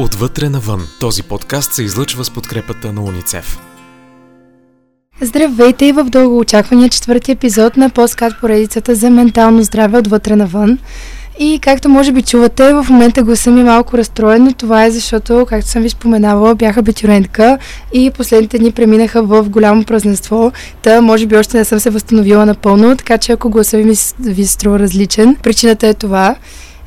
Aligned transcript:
Отвътре 0.00 0.48
навън. 0.48 0.80
Този 1.00 1.22
подкаст 1.22 1.72
се 1.72 1.82
излъчва 1.82 2.24
с 2.24 2.30
подкрепата 2.30 2.92
на 2.92 3.02
уницев. 3.02 3.58
Здравейте 5.20 5.86
и 5.86 5.92
в 5.92 6.04
дълго 6.04 6.38
очаквания 6.38 6.88
четвърти 6.88 7.32
епизод 7.32 7.76
на 7.76 7.90
подкаст 7.90 8.36
поредицата 8.40 8.94
за 8.94 9.10
ментално 9.10 9.62
здраве 9.62 9.98
отвътре 9.98 10.36
навън. 10.36 10.78
И 11.38 11.58
както 11.62 11.88
може 11.88 12.12
би 12.12 12.22
чувате, 12.22 12.72
в 12.72 12.86
момента 12.90 13.22
гласа 13.22 13.50
ми 13.50 13.60
е 13.60 13.64
малко 13.64 13.98
разстроен, 13.98 14.44
но 14.44 14.52
това 14.52 14.84
е 14.84 14.90
защото, 14.90 15.46
както 15.48 15.68
съм 15.68 15.82
ви 15.82 15.90
споменавала, 15.90 16.54
бях 16.54 16.78
абитюрентка 16.78 17.58
и 17.92 18.10
последните 18.10 18.58
дни 18.58 18.72
преминаха 18.72 19.22
в 19.22 19.48
голямо 19.48 19.84
празненство. 19.84 20.52
Та 20.82 21.00
може 21.00 21.26
би 21.26 21.36
още 21.36 21.58
не 21.58 21.64
съм 21.64 21.80
се 21.80 21.90
възстановила 21.90 22.46
напълно, 22.46 22.96
така 22.96 23.18
че 23.18 23.32
ако 23.32 23.50
гласа 23.50 23.76
ми 23.76 23.94
ви 24.20 24.46
струва 24.46 24.78
различен, 24.78 25.36
причината 25.42 25.86
е 25.86 25.94
това. 25.94 26.36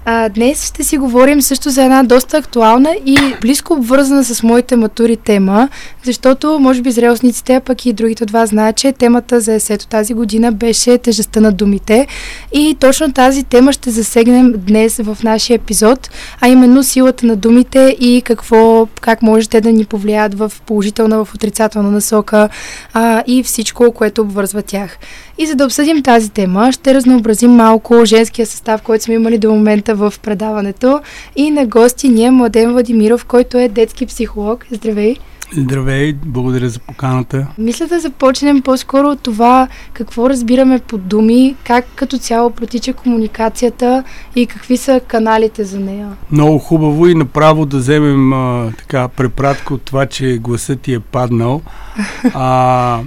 А, 0.05 0.29
днес 0.29 0.67
ще 0.67 0.83
си 0.83 0.97
говорим 0.97 1.41
също 1.41 1.69
за 1.69 1.83
една 1.83 2.03
доста 2.03 2.37
актуална 2.37 2.95
и 3.05 3.17
близко 3.41 3.73
обвързана 3.73 4.23
с 4.23 4.43
моите 4.43 4.75
матури 4.75 5.17
тема, 5.17 5.69
защото 6.03 6.59
може 6.59 6.81
би 6.81 6.91
зрелостниците, 6.91 7.55
а 7.55 7.59
пък 7.59 7.85
и 7.85 7.93
другите 7.93 8.23
от 8.23 8.31
вас 8.31 8.49
знаят, 8.49 8.75
че 8.75 8.91
темата 8.91 9.41
за 9.41 9.53
есето 9.53 9.87
тази 9.87 10.13
година 10.13 10.51
беше 10.51 10.97
тежестта 10.97 11.41
на 11.41 11.51
думите. 11.51 12.07
И 12.53 12.77
точно 12.79 13.13
тази 13.13 13.43
тема 13.43 13.73
ще 13.73 13.89
засегнем 13.89 14.53
днес 14.57 14.97
в 14.97 15.17
нашия 15.23 15.55
епизод, 15.55 16.09
а 16.41 16.47
именно 16.47 16.83
силата 16.83 17.25
на 17.25 17.35
думите 17.35 17.95
и 17.99 18.21
какво, 18.25 18.87
как 19.01 19.21
можете 19.21 19.61
да 19.61 19.71
ни 19.71 19.85
повлияят 19.85 20.33
в 20.33 20.51
положителна, 20.65 21.25
в 21.25 21.35
отрицателна 21.35 21.91
насока 21.91 22.49
а, 22.93 23.23
и 23.27 23.43
всичко, 23.43 23.91
което 23.91 24.21
обвързва 24.21 24.61
тях. 24.61 24.97
И 25.37 25.47
за 25.47 25.55
да 25.55 25.65
обсъдим 25.65 26.03
тази 26.03 26.29
тема, 26.29 26.71
ще 26.71 26.93
разнообразим 26.93 27.51
малко 27.51 28.05
женския 28.05 28.45
състав, 28.45 28.81
който 28.81 29.03
сме 29.03 29.13
имали 29.13 29.37
до 29.37 29.51
момента 29.51 29.92
в 29.95 30.13
предаването. 30.23 31.01
И 31.35 31.51
на 31.51 31.65
гости 31.65 32.09
ни 32.09 32.25
е 32.25 32.31
Младен 32.31 32.71
Владимиров, 32.71 33.25
който 33.25 33.57
е 33.57 33.67
детски 33.67 34.05
психолог. 34.05 34.65
Здравей! 34.71 35.15
Здравей, 35.57 36.13
благодаря 36.25 36.69
за 36.69 36.79
поканата. 36.79 37.47
Мисля 37.57 37.87
да 37.87 37.99
започнем 37.99 38.61
по-скоро 38.61 39.07
от 39.07 39.19
това 39.19 39.67
какво 39.93 40.29
разбираме 40.29 40.79
под 40.79 41.07
думи, 41.07 41.55
как 41.63 41.85
като 41.95 42.17
цяло 42.17 42.49
протича 42.49 42.93
комуникацията 42.93 44.03
и 44.35 44.45
какви 44.45 44.77
са 44.77 45.01
каналите 45.07 45.63
за 45.63 45.79
нея. 45.79 46.09
Много 46.31 46.59
хубаво 46.59 47.07
и 47.07 47.15
направо 47.15 47.65
да 47.65 47.77
вземем 47.77 48.33
а, 48.33 48.71
така 48.77 49.07
препратка 49.07 49.73
от 49.73 49.81
това, 49.81 50.05
че 50.05 50.37
гласът 50.37 50.81
ти 50.81 50.93
е 50.93 50.99
паднал. 50.99 51.61
А, 52.33 52.99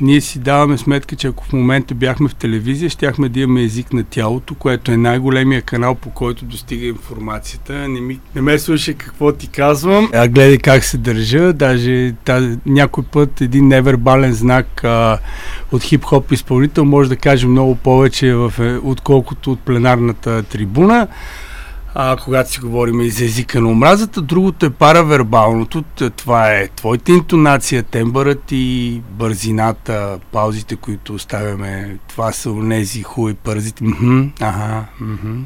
ние 0.00 0.20
си 0.20 0.38
даваме 0.38 0.78
сметка, 0.78 1.16
че 1.16 1.26
ако 1.26 1.44
в 1.44 1.52
момента 1.52 1.94
бяхме 1.94 2.28
в 2.28 2.34
телевизия, 2.34 2.90
щяхме 2.90 3.28
да 3.28 3.40
имаме 3.40 3.62
език 3.62 3.92
на 3.92 4.04
тялото, 4.04 4.54
което 4.54 4.92
е 4.92 4.96
най-големия 4.96 5.62
канал, 5.62 5.94
по 5.94 6.10
който 6.10 6.44
достига 6.44 6.86
информацията. 6.86 7.88
Не, 7.88 8.00
ми, 8.00 8.20
не 8.34 8.42
ме 8.42 8.58
слушай 8.58 8.94
какво 8.94 9.32
ти 9.32 9.46
казвам, 9.46 10.10
а 10.14 10.28
гледай 10.28 10.58
как 10.58 10.84
се 10.84 10.98
държа. 10.98 11.52
Даже 11.52 12.14
тази, 12.24 12.58
някой 12.66 13.04
път 13.04 13.40
един 13.40 13.68
невербален 13.68 14.32
знак 14.32 14.84
а, 14.84 15.18
от 15.72 15.82
хип-хоп 15.82 16.32
изпълнител 16.32 16.84
може 16.84 17.08
да 17.08 17.16
каже 17.16 17.46
много 17.46 17.74
повече, 17.74 18.34
в, 18.34 18.52
е, 18.58 18.78
отколкото 18.82 19.52
от 19.52 19.60
пленарната 19.60 20.42
трибуна 20.42 21.08
а, 21.98 22.16
когато 22.16 22.50
си 22.50 22.60
говорим 22.60 23.00
и 23.00 23.10
за 23.10 23.24
езика 23.24 23.60
на 23.60 23.68
омразата. 23.68 24.22
Другото 24.22 24.66
е 24.66 24.70
паравербалното. 24.70 25.84
Това 26.16 26.52
е 26.52 26.68
твоята 26.68 27.12
интонация, 27.12 27.82
тембърът 27.82 28.42
и 28.50 29.02
бързината, 29.10 30.18
паузите, 30.32 30.76
които 30.76 31.14
оставяме. 31.14 31.98
Това 32.08 32.32
са 32.32 32.50
хуи 33.04 33.34
пързите. 33.34 33.84
Мхм, 33.84 34.22
ага, 34.40 34.84
мхм. 35.00 35.42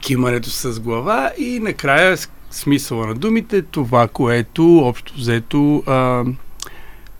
Кимането 0.00 0.50
с 0.50 0.80
глава 0.80 1.30
и 1.38 1.60
накрая 1.62 2.16
смисъла 2.50 3.06
на 3.06 3.14
думите, 3.14 3.62
това, 3.62 4.08
което 4.08 4.78
общо 4.78 5.14
взето 5.16 5.82
а, 5.86 6.24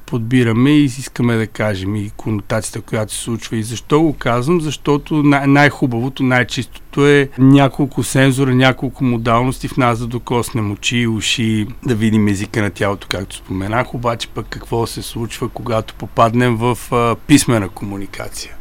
подбираме 0.06 0.70
и 0.70 0.84
искаме 0.84 1.36
да 1.36 1.46
кажем 1.46 1.96
и 1.96 2.10
конотацията, 2.16 2.80
която 2.80 3.12
се 3.12 3.20
случва. 3.20 3.56
И 3.56 3.62
защо 3.62 4.00
го 4.00 4.12
казвам? 4.12 4.60
Защото 4.60 5.22
най- 5.22 5.46
най-хубавото, 5.46 6.22
най-чистото 6.22 7.06
е 7.06 7.28
няколко 7.38 8.02
сензора, 8.02 8.54
няколко 8.54 9.04
модалности 9.04 9.68
в 9.68 9.76
нас 9.76 9.98
да 9.98 10.06
докоснем 10.06 10.72
очи, 10.72 11.06
уши, 11.06 11.66
да 11.86 11.94
видим 11.94 12.28
езика 12.28 12.62
на 12.62 12.70
тялото, 12.70 13.06
както 13.10 13.36
споменах. 13.36 13.94
Обаче 13.94 14.28
пък 14.28 14.46
какво 14.50 14.86
се 14.86 15.02
случва, 15.02 15.48
когато 15.48 15.94
попаднем 15.94 16.56
в 16.56 16.78
а, 16.92 17.16
писмена 17.26 17.68
комуникация? 17.68 18.56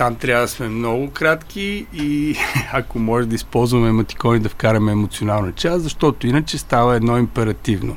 там 0.00 0.14
трябва 0.14 0.42
да 0.42 0.48
сме 0.48 0.68
много 0.68 1.10
кратки 1.10 1.86
и 1.94 2.36
ако 2.72 2.98
може 2.98 3.28
да 3.28 3.34
използваме 3.34 3.88
ематикони 3.88 4.38
да 4.40 4.48
вкараме 4.48 4.92
емоционална 4.92 5.52
част, 5.52 5.82
защото 5.82 6.26
иначе 6.26 6.58
става 6.58 6.96
едно 6.96 7.18
императивно. 7.18 7.96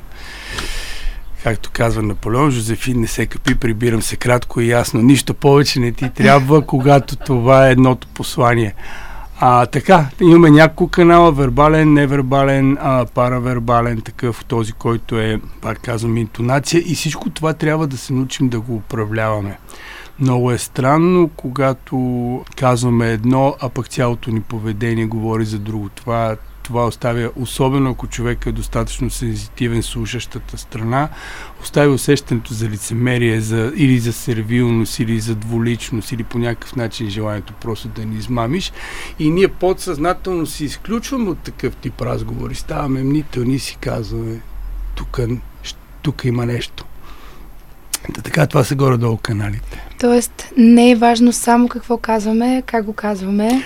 Както 1.44 1.70
казва 1.74 2.04
Наполеон, 2.04 2.52
Жозефин 2.52 3.00
не 3.00 3.08
се 3.08 3.26
капи, 3.26 3.56
прибирам 3.56 4.02
се 4.02 4.16
кратко 4.16 4.62
и 4.62 4.70
ясно. 4.70 5.02
Нищо 5.02 5.34
повече 5.34 5.80
не 5.80 5.92
ти 5.92 6.10
трябва, 6.10 6.62
когато 6.66 7.16
това 7.16 7.68
е 7.68 7.72
едното 7.72 8.08
послание. 8.08 8.74
А, 9.40 9.66
така, 9.66 10.06
имаме 10.22 10.50
няколко 10.50 10.92
канала, 10.92 11.32
вербален, 11.32 11.94
невербален, 11.94 12.78
а, 12.82 13.06
паравербален, 13.06 14.02
такъв, 14.02 14.46
този, 14.46 14.72
който 14.72 15.20
е, 15.20 15.40
пак 15.62 15.82
казвам, 15.82 16.18
интонация 16.18 16.84
и 16.86 16.96
всичко 16.96 17.30
това 17.30 17.54
трябва 17.54 17.88
да 17.88 17.98
се 17.98 18.14
научим 18.14 18.50
да 18.50 18.60
го 18.60 18.76
управляваме. 18.76 19.58
Много 20.20 20.52
е 20.52 20.58
странно, 20.58 21.30
когато 21.36 21.96
казваме 22.56 23.12
едно, 23.12 23.56
а 23.62 23.70
пък 23.70 23.88
цялото 23.88 24.32
ни 24.32 24.42
поведение 24.42 25.06
говори 25.06 25.46
за 25.46 25.60
друго. 25.60 25.90
Това 25.90 26.36
това 26.64 26.88
оставя, 26.88 27.32
особено 27.36 27.90
ако 27.90 28.08
човек 28.08 28.46
е 28.46 28.52
достатъчно 28.52 29.10
сензитивен 29.10 29.84
слушащата 29.84 30.58
страна, 30.58 31.10
оставя 31.62 31.94
усещането 31.94 32.54
за 32.54 32.70
лицемерие, 32.70 33.42
за, 33.42 33.72
или 33.76 34.00
за 34.00 34.14
сервилност, 34.14 35.00
или 35.00 35.20
за 35.20 35.36
дволичност, 35.36 36.12
или 36.12 36.24
по 36.24 36.40
някакъв 36.40 36.76
начин 36.76 37.10
желанието 37.10 37.54
просто 37.54 37.88
да 37.88 38.06
ни 38.06 38.18
измамиш. 38.18 38.72
И 39.20 39.30
ние 39.30 39.48
подсъзнателно 39.48 40.46
си 40.46 40.66
изключваме 40.66 41.30
от 41.30 41.40
такъв 41.40 41.76
тип 41.76 42.02
разговори. 42.02 42.56
Ставаме 42.56 43.04
мнителни 43.04 43.56
и 43.56 43.60
си 43.60 43.78
казваме, 43.82 44.40
тук, 44.96 45.20
тук 46.02 46.26
има 46.26 46.46
нещо. 46.46 46.86
Да, 48.10 48.22
така, 48.22 48.48
това 48.48 48.64
са 48.64 48.76
горе-долу 48.76 49.18
каналите. 49.18 49.88
Тоест, 50.00 50.52
не 50.58 50.92
е 50.92 50.96
важно 50.96 51.34
само 51.34 51.68
какво 51.68 51.98
казваме, 51.98 52.64
как 52.66 52.86
го 52.86 52.94
казваме. 52.94 53.64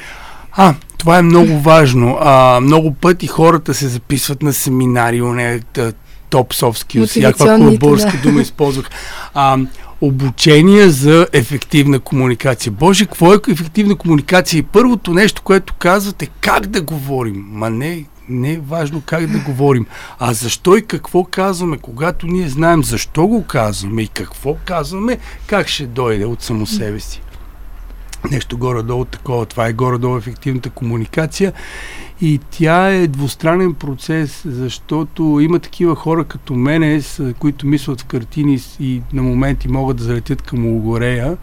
А, 0.57 0.73
това 0.97 1.17
е 1.17 1.21
много 1.21 1.59
важно. 1.59 2.17
А, 2.21 2.59
много 2.61 2.93
пъти 2.93 3.27
хората 3.27 3.73
се 3.73 3.87
записват 3.87 4.41
на 4.41 4.53
семинари, 4.53 5.21
не 5.21 5.61
топ 6.29 6.53
софски, 6.53 7.05
всякаква 7.05 7.77
българска 7.79 8.17
да. 8.17 8.21
дума 8.23 8.41
използвах. 8.41 8.89
А, 9.33 9.57
обучение 10.01 10.89
за 10.89 11.27
ефективна 11.33 11.99
комуникация. 11.99 12.71
Боже, 12.71 13.05
какво 13.05 13.33
е 13.33 13.39
ефективна 13.47 13.95
комуникация? 13.95 14.59
И 14.59 14.63
първото 14.63 15.13
нещо, 15.13 15.41
което 15.41 15.73
казвате, 15.73 16.27
как 16.41 16.67
да 16.67 16.81
говорим. 16.81 17.45
Ма 17.49 17.69
не, 17.69 18.05
не 18.29 18.53
е 18.53 18.59
важно 18.59 19.01
как 19.05 19.27
да 19.27 19.39
говорим, 19.39 19.85
а 20.19 20.33
защо 20.33 20.77
и 20.77 20.85
какво 20.85 21.23
казваме. 21.23 21.77
Когато 21.77 22.27
ние 22.27 22.49
знаем 22.49 22.83
защо 22.83 23.27
го 23.27 23.43
казваме 23.43 24.01
и 24.01 24.07
какво 24.07 24.55
казваме, 24.65 25.17
как 25.47 25.67
ще 25.67 25.85
дойде 25.85 26.25
от 26.25 26.41
само 26.41 26.67
себе 26.67 26.99
си 26.99 27.21
нещо 28.31 28.57
горе-долу 28.57 29.05
такова. 29.05 29.45
Това 29.45 29.67
е 29.67 29.73
горе-долу 29.73 30.17
ефективната 30.17 30.69
комуникация 30.69 31.53
и 32.21 32.39
тя 32.51 32.89
е 32.89 33.07
двустранен 33.07 33.73
процес, 33.73 34.41
защото 34.45 35.39
има 35.41 35.59
такива 35.59 35.95
хора 35.95 36.23
като 36.23 36.53
мене, 36.53 37.01
които 37.39 37.67
мислят 37.67 38.01
в 38.01 38.05
картини 38.05 38.59
и 38.79 39.01
на 39.13 39.23
моменти 39.23 39.67
могат 39.67 39.97
да 39.97 40.03
залетят 40.03 40.41
към 40.41 40.65
Логорея, 40.65 41.37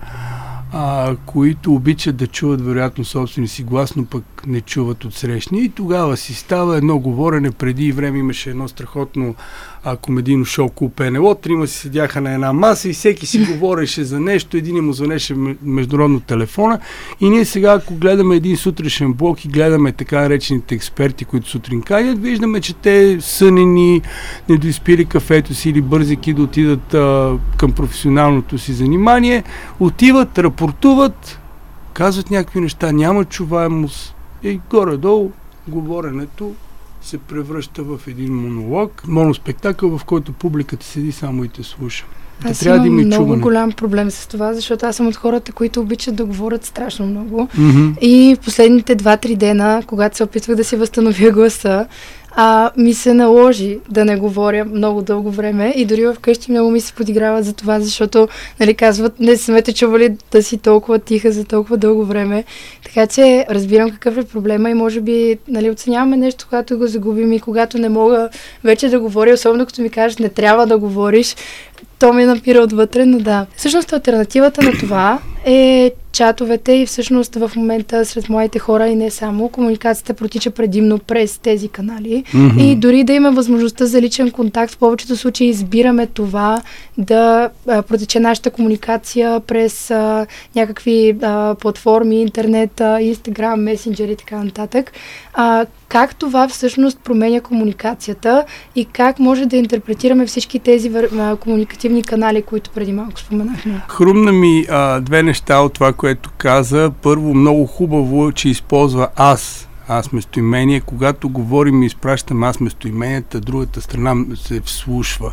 а, 0.72 1.16
които 1.26 1.74
обичат 1.74 2.16
да 2.16 2.26
чуват 2.26 2.60
вероятно 2.60 3.04
собствени 3.04 3.48
си 3.48 3.62
глас, 3.62 3.96
но 3.96 4.04
пък 4.04 4.42
не 4.46 4.60
чуват 4.60 5.04
от 5.04 5.14
срещни. 5.14 5.64
И 5.64 5.68
тогава 5.68 6.16
си 6.16 6.34
става 6.34 6.76
едно 6.76 6.98
говорене. 6.98 7.50
Преди 7.50 7.92
време 7.92 8.18
имаше 8.18 8.50
едно 8.50 8.68
страхотно 8.68 9.34
а, 9.84 9.96
комедийно 9.96 10.44
шоу 10.44 10.68
Клуб 10.68 11.00
НЛО. 11.00 11.34
Трима 11.34 11.66
си 11.66 11.78
седяха 11.78 12.20
на 12.20 12.34
една 12.34 12.52
маса 12.52 12.88
и 12.88 12.92
всеки 12.92 13.26
си 13.26 13.44
говореше 13.52 14.04
за 14.04 14.20
нещо. 14.20 14.56
Един 14.56 14.84
му 14.84 14.92
звънеше 14.92 15.34
международно 15.62 16.20
телефона. 16.20 16.80
И 17.20 17.30
ние 17.30 17.44
сега, 17.44 17.72
ако 17.72 17.94
гледаме 17.94 18.36
един 18.36 18.56
сутрешен 18.56 19.12
блок 19.12 19.44
и 19.44 19.48
гледаме 19.48 19.92
така 19.92 20.20
наречените 20.20 20.74
експерти, 20.74 21.24
които 21.24 21.48
сутрин 21.48 21.82
кадят, 21.82 22.22
виждаме, 22.22 22.60
че 22.60 22.74
те 22.74 23.18
сънени, 23.20 24.02
не 24.48 24.56
доизпили 24.56 25.04
кафето 25.04 25.54
си 25.54 25.70
или 25.70 25.82
бързики 25.82 26.34
да 26.34 26.42
отидат 26.42 26.94
а, 26.94 27.38
към 27.56 27.72
професионалното 27.72 28.58
си 28.58 28.72
занимание, 28.72 29.44
отиват, 29.80 30.38
рапортуват, 30.38 31.40
казват 31.92 32.30
някакви 32.30 32.60
неща, 32.60 32.92
няма 32.92 33.24
чуваемост 33.24 34.14
и 34.42 34.60
горе-долу 34.70 35.32
говоренето 35.68 36.52
се 37.04 37.18
превръща 37.18 37.82
в 37.82 38.00
един 38.06 38.34
монолог, 38.34 39.02
моноспектакъл, 39.08 39.98
в 39.98 40.04
който 40.04 40.32
публиката 40.32 40.86
седи 40.86 41.12
само 41.12 41.44
и 41.44 41.48
те 41.48 41.62
слуша. 41.62 42.04
Аз 42.44 42.58
трябва 42.58 42.80
да 42.80 42.86
има 42.86 43.02
много 43.02 43.24
чуване. 43.24 43.42
голям 43.42 43.72
проблем 43.72 44.10
с 44.10 44.26
това, 44.26 44.54
защото 44.54 44.86
аз 44.86 44.96
съм 44.96 45.06
от 45.06 45.16
хората, 45.16 45.52
които 45.52 45.80
обичат 45.80 46.16
да 46.16 46.24
говорят 46.24 46.64
страшно 46.64 47.06
много. 47.06 47.48
Mm-hmm. 47.58 47.98
И 47.98 48.36
в 48.36 48.44
последните 48.44 48.96
2-3 48.96 49.36
дена, 49.36 49.82
когато 49.86 50.16
се 50.16 50.24
опитвах 50.24 50.56
да 50.56 50.64
си 50.64 50.76
възстановя 50.76 51.30
гласа, 51.30 51.86
а, 52.36 52.70
ми 52.76 52.94
се 52.94 53.14
наложи 53.14 53.78
да 53.90 54.04
не 54.04 54.16
говоря 54.16 54.64
много 54.64 55.02
дълго 55.02 55.30
време 55.30 55.72
и 55.76 55.84
дори 55.84 56.14
вкъщи 56.14 56.50
много 56.50 56.70
ми 56.70 56.80
се 56.80 56.92
подиграва 56.92 57.42
за 57.42 57.52
това, 57.52 57.80
защото 57.80 58.28
нали, 58.60 58.74
казват, 58.74 59.20
не 59.20 59.36
сме 59.36 59.62
те 59.62 59.72
чували 59.72 60.16
да 60.32 60.42
си 60.42 60.58
толкова 60.58 60.98
тиха 60.98 61.32
за 61.32 61.44
толкова 61.44 61.76
дълго 61.76 62.04
време. 62.04 62.44
Така 62.84 63.06
че 63.06 63.46
разбирам 63.50 63.90
какъв 63.90 64.18
е 64.18 64.24
проблема 64.24 64.70
и 64.70 64.74
може 64.74 65.00
би 65.00 65.38
нали, 65.48 65.70
оценяваме 65.70 66.16
нещо, 66.16 66.46
когато 66.48 66.78
го 66.78 66.86
загубим 66.86 67.32
и 67.32 67.40
когато 67.40 67.78
не 67.78 67.88
мога 67.88 68.28
вече 68.64 68.88
да 68.88 69.00
говоря, 69.00 69.34
особено 69.34 69.66
като 69.66 69.82
ми 69.82 69.90
кажеш 69.90 70.18
не 70.18 70.28
трябва 70.28 70.66
да 70.66 70.78
говориш, 70.78 71.36
то 71.98 72.12
ми 72.12 72.24
напира 72.24 72.58
отвътре, 72.58 73.06
но 73.06 73.18
да. 73.18 73.46
Всъщност 73.56 73.92
альтернативата 73.92 74.62
на 74.62 74.72
това 74.72 75.18
е 75.44 75.92
чатовете 76.14 76.72
и 76.72 76.86
всъщност 76.86 77.34
в 77.34 77.50
момента 77.56 78.04
сред 78.04 78.28
моите 78.28 78.58
хора 78.58 78.88
и 78.88 78.96
не 78.96 79.10
само, 79.10 79.48
комуникацията 79.48 80.14
протича 80.14 80.50
предимно 80.50 80.98
през 80.98 81.38
тези 81.38 81.68
канали 81.68 82.24
mm-hmm. 82.26 82.62
и 82.62 82.76
дори 82.76 83.04
да 83.04 83.12
има 83.12 83.32
възможността 83.32 83.86
за 83.86 84.00
личен 84.02 84.30
контакт, 84.30 84.74
в 84.74 84.78
повечето 84.78 85.16
случаи 85.16 85.48
избираме 85.48 86.06
това 86.06 86.62
да 86.98 87.50
а, 87.68 87.82
протече 87.82 88.20
нашата 88.20 88.50
комуникация 88.50 89.40
през 89.40 89.90
а, 89.90 90.26
някакви 90.56 91.16
а, 91.22 91.54
платформи, 91.54 92.22
интернет, 92.22 92.82
Инстаграм, 93.00 93.62
месенджери 93.62 94.12
и 94.12 94.16
така 94.16 94.44
нататък. 94.44 94.92
А, 95.34 95.66
как 95.88 96.14
това 96.14 96.48
всъщност 96.48 96.98
променя 97.04 97.40
комуникацията 97.40 98.44
и 98.76 98.84
как 98.84 99.18
може 99.18 99.46
да 99.46 99.56
интерпретираме 99.56 100.26
всички 100.26 100.58
тези 100.58 100.92
а, 101.18 101.36
комуникативни 101.36 102.02
канали, 102.02 102.42
които 102.42 102.70
преди 102.70 102.92
малко 102.92 103.20
споменахме? 103.20 103.80
Хрумна 103.88 104.32
ми 104.32 104.66
а, 104.70 105.00
две 105.00 105.22
неща 105.22 105.33
от 105.50 105.72
това, 105.72 105.92
което 105.92 106.30
каза. 106.38 106.92
Първо, 107.02 107.34
много 107.34 107.66
хубаво, 107.66 108.32
че 108.32 108.48
използва 108.48 109.08
аз 109.16 109.68
аз 109.88 110.12
местоимение. 110.12 110.80
Когато 110.80 111.28
говорим 111.28 111.82
и 111.82 111.86
изпращам 111.86 112.42
аз 112.42 112.60
местоименията, 112.60 113.40
другата 113.40 113.80
страна 113.80 114.24
се 114.34 114.60
вслушва. 114.60 115.32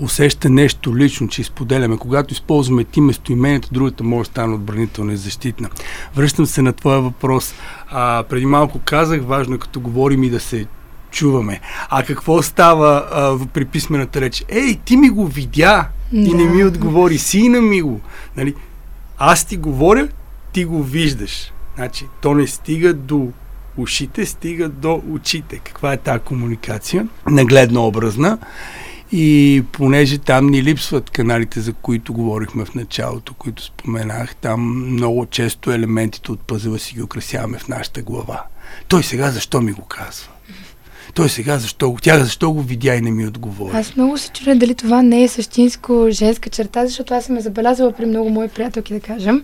Усеща 0.00 0.50
нещо 0.50 0.96
лично, 0.96 1.28
че 1.28 1.40
изподеляме. 1.40 1.96
Когато 1.96 2.34
използваме 2.34 2.84
ти 2.84 3.00
местоименията, 3.00 3.68
другата 3.72 4.04
може 4.04 4.28
да 4.28 4.32
стане 4.32 4.54
отбранителна 4.54 5.12
и 5.12 5.16
защитна. 5.16 5.68
Връщам 6.16 6.46
се 6.46 6.62
на 6.62 6.72
твоя 6.72 7.00
въпрос. 7.00 7.54
А, 7.88 8.22
преди 8.22 8.46
малко 8.46 8.80
казах, 8.84 9.22
важно 9.22 9.54
е 9.54 9.58
като 9.58 9.80
говорим 9.80 10.22
и 10.22 10.30
да 10.30 10.40
се 10.40 10.66
чуваме. 11.10 11.60
А 11.88 12.02
какво 12.02 12.42
става 12.42 13.08
а, 13.12 13.46
при 13.52 13.64
писмената 13.64 14.20
реч? 14.20 14.44
Ей, 14.48 14.80
ти 14.84 14.96
ми 14.96 15.10
го 15.10 15.26
видя 15.26 15.88
и 16.12 16.34
не 16.34 16.44
ми 16.44 16.64
отговори. 16.64 17.18
Сина 17.18 17.60
ми 17.60 17.82
го. 17.82 18.00
Нали? 18.36 18.54
Аз 19.18 19.44
ти 19.44 19.56
говоря, 19.56 20.08
ти 20.52 20.64
го 20.64 20.82
виждаш. 20.82 21.52
Значи, 21.76 22.04
то 22.22 22.34
не 22.34 22.46
стига 22.46 22.94
до 22.94 23.28
ушите, 23.76 24.26
стига 24.26 24.68
до 24.68 25.02
очите. 25.10 25.58
Каква 25.58 25.92
е 25.92 25.96
тази 25.96 26.20
комуникация? 26.20 27.08
Нагледно 27.30 27.86
образна. 27.86 28.38
И 29.12 29.64
понеже 29.72 30.18
там 30.18 30.46
ни 30.46 30.62
липсват 30.62 31.10
каналите, 31.10 31.60
за 31.60 31.72
които 31.72 32.12
говорихме 32.12 32.64
в 32.64 32.74
началото, 32.74 33.34
които 33.34 33.62
споменах, 33.62 34.36
там 34.36 34.60
много 34.92 35.26
често 35.26 35.72
елементите 35.72 36.32
от 36.32 36.40
пъзела 36.40 36.78
си 36.78 36.94
ги 36.94 37.02
украсяваме 37.02 37.58
в 37.58 37.68
нашата 37.68 38.02
глава. 38.02 38.42
Той 38.88 39.02
сега 39.02 39.30
защо 39.30 39.60
ми 39.60 39.72
го 39.72 39.82
казва? 39.82 40.28
Той 41.16 41.28
сега 41.28 41.58
защо, 41.58 41.96
тя 42.02 42.18
защо 42.18 42.52
го 42.52 42.62
видя 42.62 42.94
и 42.94 43.00
не 43.00 43.10
ми 43.10 43.26
отговори? 43.26 43.76
Аз 43.76 43.96
много 43.96 44.18
се 44.18 44.30
чудя 44.30 44.54
дали 44.54 44.74
това 44.74 45.02
не 45.02 45.22
е 45.22 45.28
същинско 45.28 46.06
женска 46.10 46.50
черта, 46.50 46.86
защото 46.86 47.14
аз 47.14 47.24
съм 47.24 47.36
я 47.36 47.42
забелязала 47.42 47.92
при 47.92 48.06
много 48.06 48.30
мои 48.30 48.48
приятелки, 48.48 48.94
да 48.94 49.00
кажем. 49.00 49.42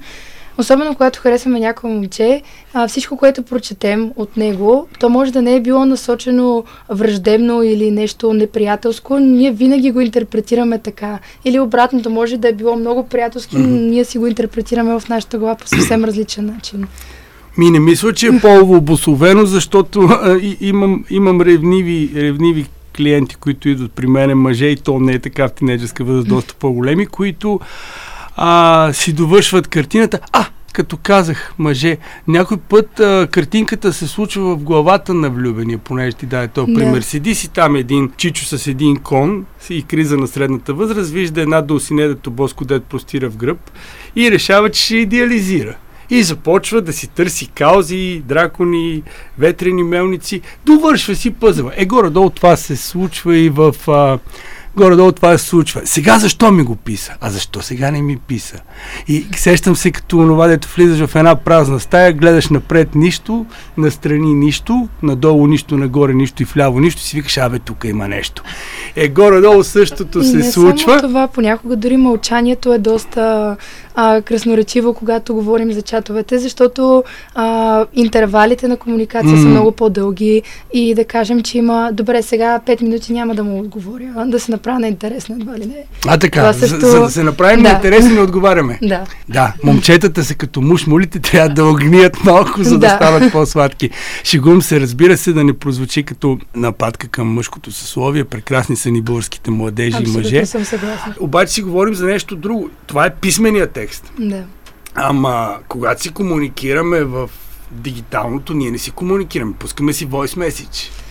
Особено 0.58 0.94
когато 0.94 1.20
харесваме 1.20 1.60
някой 1.60 1.90
момче, 1.90 2.42
а, 2.72 2.88
всичко, 2.88 3.16
което 3.16 3.42
прочетем 3.42 4.12
от 4.16 4.36
него, 4.36 4.88
то 5.00 5.08
може 5.08 5.32
да 5.32 5.42
не 5.42 5.54
е 5.54 5.60
било 5.60 5.86
насочено 5.86 6.64
враждебно 6.88 7.62
или 7.62 7.90
нещо 7.90 8.32
неприятелско, 8.32 9.20
но 9.20 9.26
ние 9.26 9.52
винаги 9.52 9.90
го 9.90 10.00
интерпретираме 10.00 10.78
така. 10.78 11.18
Или 11.44 11.60
обратното, 11.60 12.10
може 12.10 12.36
да 12.36 12.48
е 12.48 12.52
било 12.52 12.76
много 12.76 13.06
приятелски, 13.06 13.58
но 13.58 13.66
ние 13.66 14.04
си 14.04 14.18
го 14.18 14.26
интерпретираме 14.26 15.00
в 15.00 15.08
нашата 15.08 15.38
глава 15.38 15.54
по 15.54 15.68
съвсем 15.68 16.04
различен 16.04 16.46
начин. 16.46 16.86
Ми 17.58 17.70
не 17.70 17.80
мисля, 17.80 18.12
че 18.12 18.26
е 18.26 18.40
полово 18.40 18.76
обословено, 18.76 19.46
защото 19.46 20.00
а, 20.00 20.38
и, 20.38 20.56
имам, 20.60 21.04
имам 21.10 21.40
ревниви, 21.40 22.10
ревниви 22.16 22.66
клиенти, 22.96 23.36
които 23.36 23.68
идват 23.68 23.92
при 23.92 24.06
мен, 24.06 24.38
мъже, 24.38 24.66
и 24.66 24.76
то 24.76 25.00
не 25.00 25.12
е 25.12 25.18
така 25.18 25.48
в 25.48 25.52
тинеджерска 25.52 26.04
възраст, 26.04 26.28
доста 26.28 26.54
по-големи, 26.54 27.06
които 27.06 27.60
а, 28.36 28.90
си 28.92 29.12
довършват 29.12 29.68
картината. 29.68 30.18
А, 30.32 30.46
като 30.72 30.96
казах 30.96 31.54
мъже, 31.58 31.98
някой 32.28 32.56
път 32.56 33.00
а, 33.00 33.28
картинката 33.30 33.92
се 33.92 34.06
случва 34.06 34.56
в 34.56 34.62
главата 34.62 35.14
на 35.14 35.30
влюбения, 35.30 35.78
понеже 35.78 36.16
ти 36.16 36.26
даде 36.26 36.48
този 36.48 36.74
пример. 36.74 36.96
Да. 36.96 37.02
Седи 37.02 37.34
си 37.34 37.48
там 37.48 37.76
един 37.76 38.10
чичо 38.16 38.44
с 38.44 38.66
един 38.66 38.96
кон 38.96 39.44
и 39.70 39.82
криза 39.82 40.16
на 40.16 40.26
средната 40.26 40.74
възраст, 40.74 41.10
вижда 41.10 41.40
една 41.40 41.62
дълсинедето 41.62 42.30
боско 42.30 42.64
дед 42.64 42.84
простира 42.84 43.30
в 43.30 43.36
гръб 43.36 43.58
и 44.16 44.30
решава, 44.30 44.70
че 44.70 44.82
ще 44.82 44.96
идеализира. 44.96 45.76
И 46.12 46.22
започва 46.22 46.80
да 46.80 46.92
си 46.92 47.08
търси 47.08 47.46
каузи, 47.46 48.22
дракони, 48.24 49.02
ветрени 49.38 49.82
мелници, 49.82 50.40
довършва 50.66 51.14
си 51.14 51.30
пъзела. 51.30 51.72
Е, 51.76 51.84
горе-долу 51.86 52.30
това 52.30 52.56
се 52.56 52.76
случва 52.76 53.36
и 53.36 53.48
в 53.48 53.74
а, 53.88 54.18
Горе-долу 54.76 55.12
това 55.12 55.38
се 55.38 55.46
случва. 55.46 55.80
Сега 55.84 56.18
защо 56.18 56.52
ми 56.52 56.62
го 56.62 56.76
писа? 56.76 57.12
А 57.20 57.30
защо 57.30 57.62
сега 57.62 57.90
не 57.90 58.02
ми 58.02 58.16
писа? 58.16 58.60
И 59.08 59.26
сещам 59.36 59.76
се 59.76 59.90
като 59.90 60.18
онова, 60.18 60.46
дето 60.46 60.68
влизаш 60.76 61.08
в 61.08 61.16
една 61.16 61.36
празна 61.36 61.80
стая, 61.80 62.12
гледаш 62.12 62.48
напред 62.48 62.94
нищо, 62.94 63.46
настрани 63.76 64.34
нищо, 64.34 64.88
надолу 65.02 65.46
нищо, 65.46 65.76
нагоре 65.76 66.14
нищо 66.14 66.42
и 66.42 66.46
вляво 66.46 66.80
нищо, 66.80 67.00
си 67.00 67.16
викаш, 67.16 67.38
абе, 67.38 67.58
тук 67.58 67.84
има 67.84 68.08
нещо. 68.08 68.42
Е, 68.96 69.08
горе-долу 69.08 69.64
същото 69.64 70.18
и 70.18 70.24
се 70.24 70.36
не 70.36 70.44
случва. 70.44 70.98
Само 70.98 71.08
това, 71.08 71.28
понякога 71.28 71.76
дори 71.76 71.96
мълчанието 71.96 72.72
е 72.72 72.78
доста 72.78 73.56
а, 73.94 74.22
красноречиво, 74.22 74.94
когато 74.94 75.34
говорим 75.34 75.72
за 75.72 75.82
чатовете, 75.82 76.38
защото 76.38 77.04
а, 77.34 77.86
интервалите 77.94 78.68
на 78.68 78.76
комуникация 78.76 79.36
mm. 79.36 79.42
са 79.42 79.48
много 79.48 79.72
по-дълги 79.72 80.42
и 80.72 80.94
да 80.94 81.04
кажем, 81.04 81.42
че 81.42 81.58
има, 81.58 81.90
добре, 81.92 82.22
сега 82.22 82.60
5 82.66 82.82
минути 82.82 83.12
няма 83.12 83.34
да 83.34 83.44
му 83.44 83.60
отговоря, 83.60 84.24
да 84.26 84.40
се 84.40 84.50
направя 84.62 84.80
на 84.80 84.88
интересно, 84.88 85.34
едва 85.34 85.58
ли 85.58 85.66
не. 85.66 85.84
А 86.06 86.18
така, 86.18 86.52
също... 86.52 86.80
за, 86.80 86.90
за 86.90 87.00
да 87.00 87.10
се 87.10 87.22
направим 87.22 87.62
да. 87.62 87.68
на 87.68 87.74
интересно, 87.74 88.14
не 88.14 88.20
отговаряме. 88.20 88.78
Да. 88.82 89.04
Да, 89.28 89.54
момчетата 89.64 90.24
са 90.24 90.34
като 90.34 90.60
муж, 90.60 90.86
молите, 90.86 91.18
трябва 91.18 91.48
да 91.48 91.64
огният 91.64 92.24
малко, 92.24 92.62
за 92.62 92.78
да, 92.78 92.78
да 92.78 92.96
стават 92.96 93.32
по-сладки. 93.32 93.90
Шигум 94.24 94.62
се, 94.62 94.80
разбира 94.80 95.16
се, 95.16 95.32
да 95.32 95.44
не 95.44 95.52
прозвучи 95.52 96.02
като 96.02 96.38
нападка 96.54 97.08
към 97.08 97.28
мъжкото 97.28 97.72
съсловие. 97.72 98.24
Прекрасни 98.24 98.76
са 98.76 98.90
ни 98.90 99.02
българските 99.02 99.50
младежи 99.50 99.96
Абсолютно 99.96 100.20
и 100.20 100.22
мъже. 100.22 100.46
съм 100.46 100.64
съгласна. 100.64 101.14
Обаче 101.20 101.52
си 101.52 101.62
говорим 101.62 101.94
за 101.94 102.06
нещо 102.06 102.36
друго. 102.36 102.70
Това 102.86 103.06
е 103.06 103.14
писменият 103.14 103.70
текст. 103.72 104.12
Да. 104.18 104.44
Ама, 104.94 105.56
когато 105.68 106.02
си 106.02 106.08
комуникираме 106.08 107.04
в 107.04 107.30
дигиталното, 107.70 108.54
ние 108.54 108.70
не 108.70 108.78
си 108.78 108.90
комуникираме. 108.90 109.52
Пускаме 109.58 109.92
си 109.92 110.08
voice 110.08 110.48
message. 110.48 111.01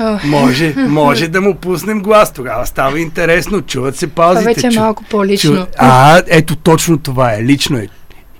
Oh. 0.00 0.24
Може, 0.24 0.74
може 0.88 1.28
да 1.28 1.40
му 1.40 1.54
пуснем 1.54 2.02
глас. 2.02 2.32
Тогава 2.32 2.66
става 2.66 3.00
интересно. 3.00 3.62
Чуват 3.62 3.96
се 3.96 4.06
паузите. 4.06 4.54
Това 4.54 4.54
вече 4.54 4.76
е 4.76 4.80
малко 4.80 5.04
по-лично. 5.10 5.56
Чу... 5.56 5.62
А, 5.78 6.22
ето 6.26 6.56
точно 6.56 6.98
това 6.98 7.34
е. 7.34 7.42
Лично 7.42 7.78
е. 7.78 7.88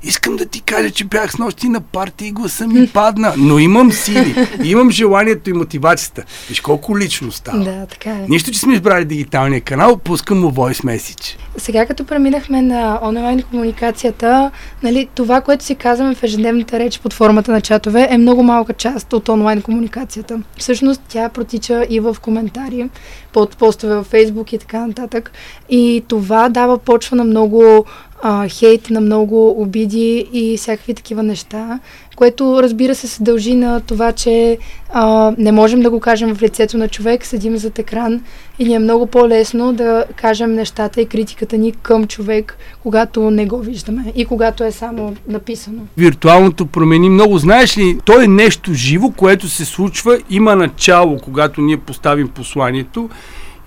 Искам 0.06 0.36
да 0.36 0.46
ти 0.46 0.60
кажа, 0.60 0.90
че 0.90 1.04
бях 1.04 1.32
с 1.32 1.38
нощи 1.38 1.68
на 1.68 1.80
партия 1.80 2.28
и 2.28 2.32
гласа 2.32 2.66
ми 2.66 2.88
падна, 2.88 3.34
но 3.36 3.58
имам 3.58 3.92
сили, 3.92 4.48
имам 4.64 4.90
желанието 4.90 5.50
и 5.50 5.52
мотивацията. 5.52 6.24
Виж 6.48 6.60
колко 6.60 6.98
лично 6.98 7.32
става. 7.32 7.64
Да, 7.64 7.86
така 7.86 8.10
е. 8.10 8.26
Нищо, 8.28 8.50
че 8.50 8.58
сме 8.58 8.74
избрали 8.74 9.04
дигиталния 9.04 9.60
канал, 9.60 9.96
пускам 9.96 10.40
му 10.40 10.50
voice 10.50 10.84
message. 10.84 11.36
Сега 11.56 11.86
като 11.86 12.04
преминахме 12.04 12.62
на 12.62 12.98
онлайн 13.02 13.42
комуникацията, 13.42 14.50
нали, 14.82 15.08
това, 15.14 15.40
което 15.40 15.64
си 15.64 15.74
казваме 15.74 16.14
в 16.14 16.22
ежедневната 16.22 16.78
реч 16.78 16.98
под 16.98 17.12
формата 17.12 17.52
на 17.52 17.60
чатове 17.60 18.08
е 18.10 18.18
много 18.18 18.42
малка 18.42 18.72
част 18.72 19.12
от 19.12 19.28
онлайн 19.28 19.62
комуникацията. 19.62 20.40
Всъщност 20.56 21.02
тя 21.08 21.28
протича 21.28 21.86
и 21.90 22.00
в 22.00 22.16
коментари, 22.22 22.88
под 23.32 23.56
постове 23.56 23.94
във 23.94 24.06
Фейсбук 24.06 24.52
и 24.52 24.58
така 24.58 24.86
нататък. 24.86 25.32
И 25.68 26.04
това 26.08 26.48
дава 26.48 26.78
почва 26.78 27.16
на 27.16 27.24
много 27.24 27.84
а, 28.26 28.48
хейт, 28.48 28.90
на 28.90 29.00
много 29.00 29.62
обиди 29.62 30.28
и 30.32 30.56
всякакви 30.56 30.94
такива 30.94 31.22
неща, 31.22 31.78
което 32.16 32.62
разбира 32.62 32.94
се 32.94 33.08
се 33.08 33.22
дължи 33.22 33.54
на 33.54 33.80
това, 33.80 34.12
че 34.12 34.58
а, 34.92 35.34
не 35.38 35.52
можем 35.52 35.80
да 35.80 35.90
го 35.90 36.00
кажем 36.00 36.34
в 36.34 36.42
лицето 36.42 36.76
на 36.76 36.88
човек, 36.88 37.26
седим 37.26 37.56
зад 37.56 37.78
екран 37.78 38.20
и 38.58 38.64
ни 38.64 38.74
е 38.74 38.78
много 38.78 39.06
по-лесно 39.06 39.72
да 39.72 40.04
кажем 40.16 40.54
нещата 40.54 41.00
и 41.00 41.06
критиката 41.06 41.58
ни 41.58 41.72
към 41.72 42.06
човек, 42.06 42.58
когато 42.82 43.30
не 43.30 43.46
го 43.46 43.58
виждаме 43.58 44.12
и 44.16 44.24
когато 44.24 44.64
е 44.64 44.72
само 44.72 45.16
написано. 45.28 45.82
Виртуалното 45.96 46.66
промени 46.66 47.10
много. 47.10 47.38
Знаеш 47.38 47.78
ли, 47.78 47.98
то 48.04 48.22
е 48.22 48.26
нещо 48.26 48.74
живо, 48.74 49.10
което 49.10 49.48
се 49.48 49.64
случва, 49.64 50.18
има 50.30 50.56
начало, 50.56 51.18
когато 51.18 51.60
ние 51.60 51.76
поставим 51.76 52.28
посланието 52.28 53.10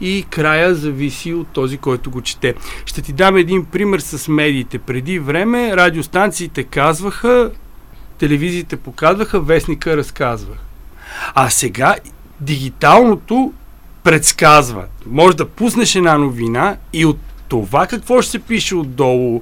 и 0.01 0.25
края 0.29 0.75
зависи 0.75 1.33
от 1.33 1.47
този, 1.47 1.77
който 1.77 2.11
го 2.11 2.21
чете. 2.21 2.55
Ще 2.85 3.01
ти 3.01 3.13
дам 3.13 3.37
един 3.37 3.65
пример 3.65 3.99
с 3.99 4.27
медиите. 4.27 4.77
Преди 4.77 5.19
време 5.19 5.77
радиостанциите 5.77 6.63
казваха, 6.63 7.51
телевизиите 8.17 8.77
показваха, 8.77 9.39
вестника 9.39 9.97
разказва. 9.97 10.55
А 11.35 11.49
сега 11.49 11.95
дигиталното 12.39 13.53
предсказва. 14.03 14.85
Може 15.05 15.37
да 15.37 15.47
пуснеш 15.47 15.95
една 15.95 16.17
новина 16.17 16.77
и 16.93 17.05
от 17.05 17.19
това 17.47 17.87
какво 17.87 18.21
ще 18.21 18.31
се 18.31 18.39
пише 18.39 18.75
отдолу, 18.75 19.41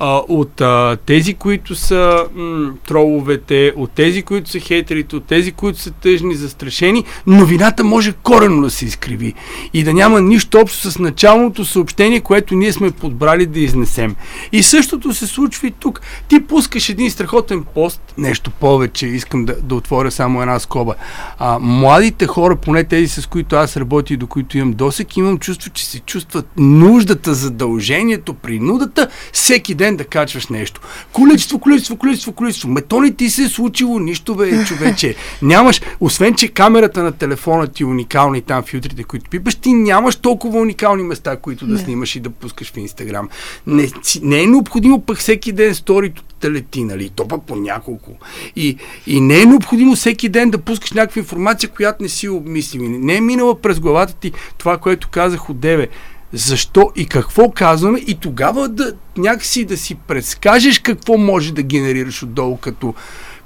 а, 0.00 0.22
от 0.28 0.60
а, 0.60 0.96
тези, 1.06 1.34
които 1.34 1.74
са 1.74 2.24
м, 2.34 2.72
троловете, 2.86 3.72
от 3.76 3.90
тези, 3.90 4.22
които 4.22 4.50
са 4.50 4.58
хейтерите, 4.58 5.16
от 5.16 5.24
тези, 5.24 5.52
които 5.52 5.78
са 5.78 5.90
тъжни, 5.90 6.34
застрашени, 6.34 7.04
новината 7.26 7.84
може 7.84 8.12
коренно 8.12 8.62
да 8.62 8.70
се 8.70 8.84
изкриви 8.84 9.34
и 9.74 9.84
да 9.84 9.94
няма 9.94 10.20
нищо 10.20 10.58
общо 10.58 10.90
с 10.90 10.98
началното 10.98 11.64
съобщение, 11.64 12.20
което 12.20 12.54
ние 12.54 12.72
сме 12.72 12.90
подбрали 12.90 13.46
да 13.46 13.60
изнесем. 13.60 14.16
И 14.52 14.62
същото 14.62 15.14
се 15.14 15.26
случва 15.26 15.66
и 15.66 15.70
тук. 15.70 16.00
Ти 16.28 16.40
пускаш 16.40 16.88
един 16.88 17.10
страхотен 17.10 17.64
пост, 17.74 18.14
нещо 18.18 18.50
повече, 18.50 19.06
искам 19.06 19.44
да, 19.44 19.56
да 19.62 19.74
отворя 19.74 20.10
само 20.10 20.40
една 20.40 20.58
скоба. 20.58 20.94
А, 21.38 21.58
младите 21.58 22.26
хора, 22.26 22.56
поне 22.56 22.84
тези 22.84 23.08
с 23.08 23.26
които 23.26 23.56
аз 23.56 23.76
работя 23.76 24.14
и 24.14 24.16
до 24.16 24.26
които 24.26 24.58
имам 24.58 24.72
досек, 24.72 25.16
имам 25.16 25.38
чувство, 25.38 25.70
че 25.70 25.86
се 25.86 26.00
чувстват 26.00 26.46
нуждата, 26.56 27.34
задължението, 27.34 28.34
принудата 28.34 29.08
всеки 29.32 29.74
ден 29.74 29.89
ден 29.90 29.96
да 29.96 30.04
качваш 30.04 30.46
нещо. 30.46 30.80
Количество, 31.12 31.58
количество, 31.58 31.96
количество, 31.96 32.32
количество. 32.32 32.68
Ме 32.68 32.80
то 32.80 33.00
не 33.00 33.12
ти 33.12 33.30
се 33.30 33.42
е 33.42 33.48
случило 33.48 33.98
нищо, 33.98 34.34
бе, 34.34 34.64
човече. 34.64 35.14
Нямаш, 35.42 35.80
освен, 36.00 36.34
че 36.34 36.48
камерата 36.48 37.02
на 37.02 37.12
телефона 37.12 37.66
ти 37.66 37.82
е 37.82 37.86
уникална 37.86 38.38
и 38.38 38.42
там 38.42 38.62
филтрите, 38.62 39.04
които 39.04 39.30
пипаш, 39.30 39.54
ти 39.54 39.72
нямаш 39.72 40.16
толкова 40.16 40.60
уникални 40.60 41.02
места, 41.02 41.36
които 41.36 41.66
да 41.66 41.72
не. 41.72 41.78
снимаш 41.78 42.16
и 42.16 42.20
да 42.20 42.30
пускаш 42.30 42.72
в 42.72 42.76
Инстаграм. 42.76 43.28
Не, 43.66 43.88
не 44.22 44.42
е 44.42 44.46
необходимо 44.46 45.00
пък 45.00 45.18
всеки 45.18 45.52
ден 45.52 45.74
сторито 45.74 46.22
лети, 46.44 46.84
нали? 46.84 47.10
То 47.10 47.28
пък 47.28 47.42
по 47.42 47.56
няколко. 47.56 48.10
И, 48.56 48.76
и 49.06 49.20
не 49.20 49.40
е 49.40 49.46
необходимо 49.46 49.96
всеки 49.96 50.28
ден 50.28 50.50
да 50.50 50.58
пускаш 50.58 50.92
някаква 50.92 51.18
информация, 51.18 51.70
която 51.70 52.02
не 52.02 52.08
си 52.08 52.28
обмислил. 52.28 52.82
Не 52.82 53.16
е 53.16 53.20
минала 53.20 53.60
през 53.60 53.80
главата 53.80 54.14
ти 54.14 54.32
това, 54.58 54.78
което 54.78 55.08
казах 55.08 55.50
от 55.50 55.60
деве 55.60 55.88
защо 56.32 56.90
и 56.96 57.06
какво 57.06 57.50
казваме 57.50 57.98
и 57.98 58.14
тогава 58.14 58.68
да 58.68 58.92
някакси 59.16 59.64
да 59.64 59.76
си 59.76 59.94
предскажеш 59.94 60.78
какво 60.78 61.16
може 61.16 61.54
да 61.54 61.62
генерираш 61.62 62.22
отдолу 62.22 62.56
като, 62.56 62.94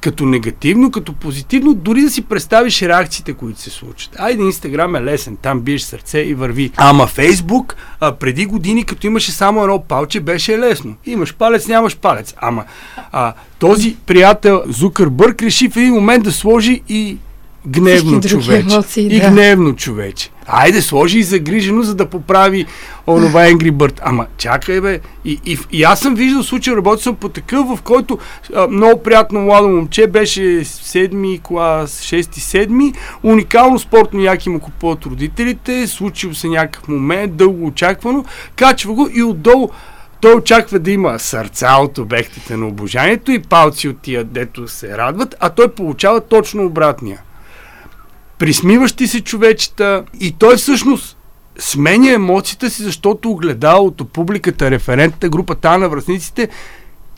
като 0.00 0.26
негативно, 0.26 0.90
като 0.90 1.12
позитивно, 1.12 1.74
дори 1.74 2.00
да 2.00 2.10
си 2.10 2.22
представиш 2.22 2.82
реакциите, 2.82 3.32
които 3.32 3.60
се 3.60 3.70
случат. 3.70 4.20
Айде, 4.20 4.42
Инстаграм 4.42 4.96
е 4.96 5.02
лесен, 5.02 5.36
там 5.36 5.60
биеш 5.60 5.82
сърце 5.82 6.18
и 6.18 6.34
върви. 6.34 6.70
Ама 6.76 7.06
Фейсбук, 7.06 7.76
а, 8.00 8.12
преди 8.12 8.46
години, 8.46 8.84
като 8.84 9.06
имаше 9.06 9.32
само 9.32 9.62
едно 9.62 9.82
палче, 9.82 10.20
беше 10.20 10.58
лесно. 10.58 10.94
Имаш 11.06 11.34
палец, 11.34 11.68
нямаш 11.68 11.96
палец. 11.96 12.34
Ама 12.36 12.64
а, 13.12 13.32
този 13.58 13.96
приятел 14.06 14.62
Зукърбърг 14.66 15.42
реши 15.42 15.70
в 15.70 15.76
един 15.76 15.94
момент 15.94 16.24
да 16.24 16.32
сложи 16.32 16.82
и 16.88 17.18
гневно 17.66 18.20
човече. 18.20 18.66
Емоции, 18.72 19.08
да. 19.08 19.14
И 19.14 19.20
гневно 19.20 19.76
човече. 19.76 20.30
Айде, 20.46 20.82
сложи 20.82 21.18
и 21.18 21.22
загрижено, 21.22 21.82
за 21.82 21.94
да 21.94 22.06
поправи 22.06 22.66
онова 23.06 23.40
Angry 23.50 23.72
Bird. 23.72 24.00
Ама, 24.02 24.26
чакай 24.36 24.80
бе. 24.80 25.00
И, 25.24 25.40
и, 25.46 25.58
и 25.72 25.82
аз 25.82 26.00
съм 26.00 26.14
виждал 26.14 26.42
случай, 26.42 26.76
работил 26.76 27.02
съм 27.02 27.16
по 27.16 27.28
такъв, 27.28 27.66
в 27.66 27.82
който 27.82 28.18
а, 28.54 28.66
много 28.66 29.02
приятно 29.02 29.40
младо 29.40 29.68
момче 29.68 30.06
беше 30.06 30.64
седми 30.64 31.40
клас, 31.42 32.02
шести, 32.02 32.40
седми, 32.40 32.92
уникално 33.22 33.78
спортно 33.78 34.20
яки 34.20 34.48
му 34.48 34.60
купуват 34.60 35.06
родителите, 35.06 35.86
случил 35.86 36.34
се 36.34 36.48
някакъв 36.48 36.88
момент, 36.88 37.36
дълго 37.36 37.66
очаквано, 37.66 38.24
качва 38.56 38.94
го 38.94 39.08
и 39.14 39.22
отдолу 39.22 39.70
той 40.20 40.34
очаква 40.34 40.78
да 40.78 40.90
има 40.90 41.18
сърца 41.18 41.76
от 41.80 41.98
обектите 41.98 42.56
на 42.56 42.66
обожанието 42.66 43.32
и 43.32 43.38
палци 43.38 43.88
от 43.88 43.98
тия, 43.98 44.24
дето 44.24 44.68
се 44.68 44.98
радват, 44.98 45.34
а 45.40 45.50
той 45.50 45.68
получава 45.68 46.20
точно 46.20 46.66
обратния 46.66 47.20
присмиващи 48.38 49.06
се 49.06 49.20
човечета 49.20 50.04
и 50.20 50.32
той 50.32 50.56
всъщност 50.56 51.16
сменя 51.58 52.10
емоциите 52.10 52.70
си, 52.70 52.82
защото 52.82 53.30
огледалото, 53.30 54.04
публиката, 54.04 54.70
референтната 54.70 55.28
група, 55.28 55.54
та 55.54 55.78
на 55.78 55.88
връзниците, 55.88 56.48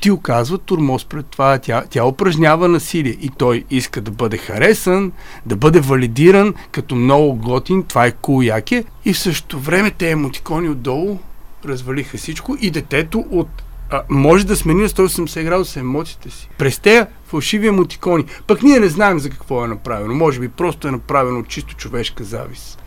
ти 0.00 0.10
оказва 0.10 0.58
турмоз 0.58 1.04
пред 1.04 1.26
това. 1.26 1.58
Тя, 1.58 1.84
тя 1.90 2.04
упражнява 2.04 2.68
насилие 2.68 3.16
и 3.20 3.30
той 3.38 3.64
иска 3.70 4.00
да 4.00 4.10
бъде 4.10 4.36
харесан, 4.36 5.12
да 5.46 5.56
бъде 5.56 5.80
валидиран 5.80 6.54
като 6.72 6.94
много 6.94 7.34
готин, 7.34 7.82
това 7.82 8.06
е 8.06 8.12
кул 8.12 8.42
яке 8.42 8.84
и 9.04 9.12
в 9.12 9.18
същото 9.18 9.58
време 9.58 9.90
те 9.90 10.10
емотикони 10.10 10.68
отдолу 10.68 11.18
развалиха 11.64 12.18
всичко 12.18 12.56
и 12.60 12.70
детето 12.70 13.24
от 13.30 13.62
а, 13.90 14.02
може 14.08 14.46
да 14.46 14.56
смени 14.56 14.82
на 14.82 14.88
180 14.88 15.44
градуса 15.44 15.80
емоциите 15.80 16.30
си. 16.30 16.48
През 16.58 16.78
тея 16.78 17.06
фалшиви 17.26 17.66
емотикони. 17.66 18.24
Пък 18.46 18.62
ние 18.62 18.80
не 18.80 18.88
знаем 18.88 19.18
за 19.18 19.30
какво 19.30 19.64
е 19.64 19.68
направено. 19.68 20.14
Може 20.14 20.40
би 20.40 20.48
просто 20.48 20.88
е 20.88 20.90
направено 20.90 21.42
чисто 21.42 21.76
човешка 21.76 22.24
завис. 22.24 22.78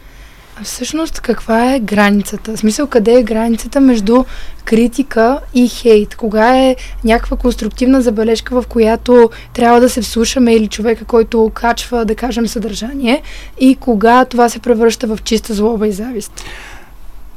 А 0.62 0.64
всъщност 0.64 1.20
каква 1.20 1.74
е 1.74 1.80
границата? 1.80 2.56
В 2.56 2.60
смисъл 2.60 2.88
къде 2.88 3.20
е 3.20 3.24
границата 3.24 3.80
между 3.80 4.24
критика 4.66 5.40
и 5.54 5.68
хейт? 5.68 6.16
Кога 6.16 6.58
е 6.58 6.76
някаква 7.04 7.38
конструктивна 7.38 8.02
забележка, 8.02 8.62
в 8.62 8.68
която 8.68 9.30
трябва 9.54 9.82
да 9.82 9.90
се 9.90 10.02
вслушаме 10.02 10.54
или 10.54 10.68
човека, 10.68 11.06
който 11.06 11.52
качва, 11.54 12.06
да 12.06 12.16
кажем, 12.16 12.48
съдържание 12.48 13.22
и 13.60 13.76
кога 13.76 14.26
това 14.26 14.50
се 14.50 14.60
превръща 14.60 15.08
в 15.08 15.20
чиста 15.24 15.54
злоба 15.54 15.88
и 15.88 15.92
завист? 15.92 16.44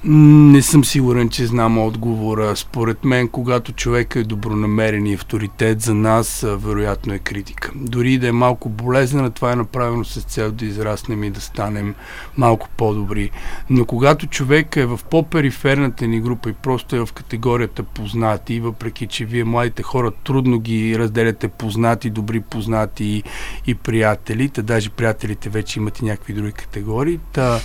Не 0.05 0.63
съм 0.63 0.85
сигурен, 0.85 1.29
че 1.29 1.47
знам 1.47 1.79
отговора. 1.79 2.57
Според 2.57 3.05
мен, 3.05 3.29
когато 3.29 3.73
човек 3.73 4.17
е 4.17 4.25
добронамерен 4.25 5.07
и 5.07 5.15
авторитет 5.15 5.81
за 5.81 5.95
нас, 5.95 6.47
вероятно 6.49 7.15
е 7.15 7.19
критика. 7.19 7.71
Дори 7.75 8.19
да 8.19 8.29
е 8.29 8.33
малко 8.33 8.69
болезнена, 8.69 9.31
това 9.31 9.53
е 9.53 9.57
направено 9.57 10.05
с 10.05 10.21
цел 10.21 10.53
да 10.53 10.65
израснем 10.65 11.25
и 11.25 11.31
да 11.31 11.41
станем 11.41 11.95
малко 12.37 12.69
по-добри. 12.77 13.31
Но 13.71 13.85
когато 13.85 14.27
човек 14.27 14.77
е 14.77 14.87
в 14.87 15.01
по-периферната 15.11 16.07
ни 16.07 16.21
група 16.21 16.51
и 16.51 16.53
просто 16.53 16.97
е 16.97 17.07
в 17.07 17.13
категорията 17.13 17.83
познати, 17.83 18.61
въпреки 18.61 19.07
че 19.07 19.25
вие 19.25 19.45
младите 19.45 19.83
хора 19.83 20.11
трудно 20.25 20.59
ги 20.59 20.99
разделяте 20.99 21.49
познати, 21.49 22.11
добри 22.11 22.41
познати 22.41 23.05
и, 23.05 23.23
и 23.67 23.75
приятели, 23.75 24.49
та 24.49 24.63
даже 24.63 24.91
приятелите 24.91 25.49
вече 25.49 25.79
имат 25.79 25.99
и 25.99 26.05
някакви 26.05 26.33
други 26.33 26.53
категории, 26.53 27.21
та 27.33 27.61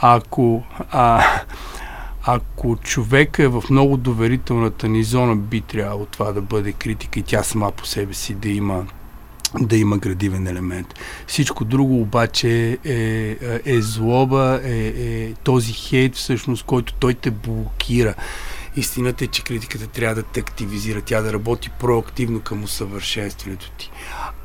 ако 0.00 0.62
а, 0.90 1.24
ако 2.24 2.76
човек 2.76 3.38
е 3.38 3.48
в 3.48 3.64
много 3.70 3.96
доверителната 3.96 4.88
ни 4.88 5.04
зона, 5.04 5.36
би 5.36 5.60
трябвало 5.60 6.06
това 6.06 6.32
да 6.32 6.42
бъде 6.42 6.72
критика 6.72 7.20
и 7.20 7.22
тя 7.22 7.42
сама 7.42 7.72
по 7.72 7.86
себе 7.86 8.14
си 8.14 8.34
да 8.34 8.48
има 8.48 8.86
да 9.60 9.76
има 9.76 9.98
градивен 9.98 10.46
елемент. 10.46 10.94
Всичко 11.26 11.64
друго 11.64 12.00
обаче 12.00 12.78
е, 12.84 12.92
е, 12.94 13.60
е 13.64 13.80
злоба, 13.80 14.60
е, 14.64 14.86
е 14.96 15.34
този 15.34 15.72
хейт 15.72 16.16
всъщност, 16.16 16.64
който 16.64 16.94
той 16.94 17.14
те 17.14 17.30
блокира. 17.30 18.14
Истината 18.76 19.24
е, 19.24 19.26
че 19.26 19.44
критиката 19.44 19.86
трябва 19.86 20.14
да 20.14 20.22
те 20.22 20.40
активизира, 20.40 21.00
тя 21.00 21.20
да 21.20 21.32
работи 21.32 21.70
проактивно 21.80 22.40
към 22.40 22.64
усъвършенстването 22.64 23.70
ти. 23.70 23.90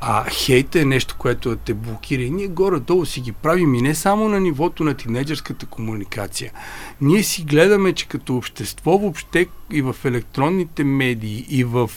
А 0.00 0.24
хейта 0.30 0.80
е 0.80 0.84
нещо, 0.84 1.16
което 1.18 1.56
те 1.56 1.74
блокира 1.74 2.22
и 2.22 2.30
ние 2.30 2.48
горе-долу 2.48 3.06
си 3.06 3.20
ги 3.20 3.32
правим 3.32 3.74
и 3.74 3.82
не 3.82 3.94
само 3.94 4.28
на 4.28 4.40
нивото 4.40 4.84
на 4.84 4.94
тинейджърската 4.94 5.66
комуникация. 5.66 6.52
Ние 7.00 7.22
си 7.22 7.42
гледаме, 7.42 7.92
че 7.92 8.08
като 8.08 8.36
общество 8.36 8.98
въобще 8.98 9.46
и 9.72 9.82
в 9.82 9.96
електронните 10.04 10.84
медии, 10.84 11.46
и 11.48 11.64
в 11.64 11.90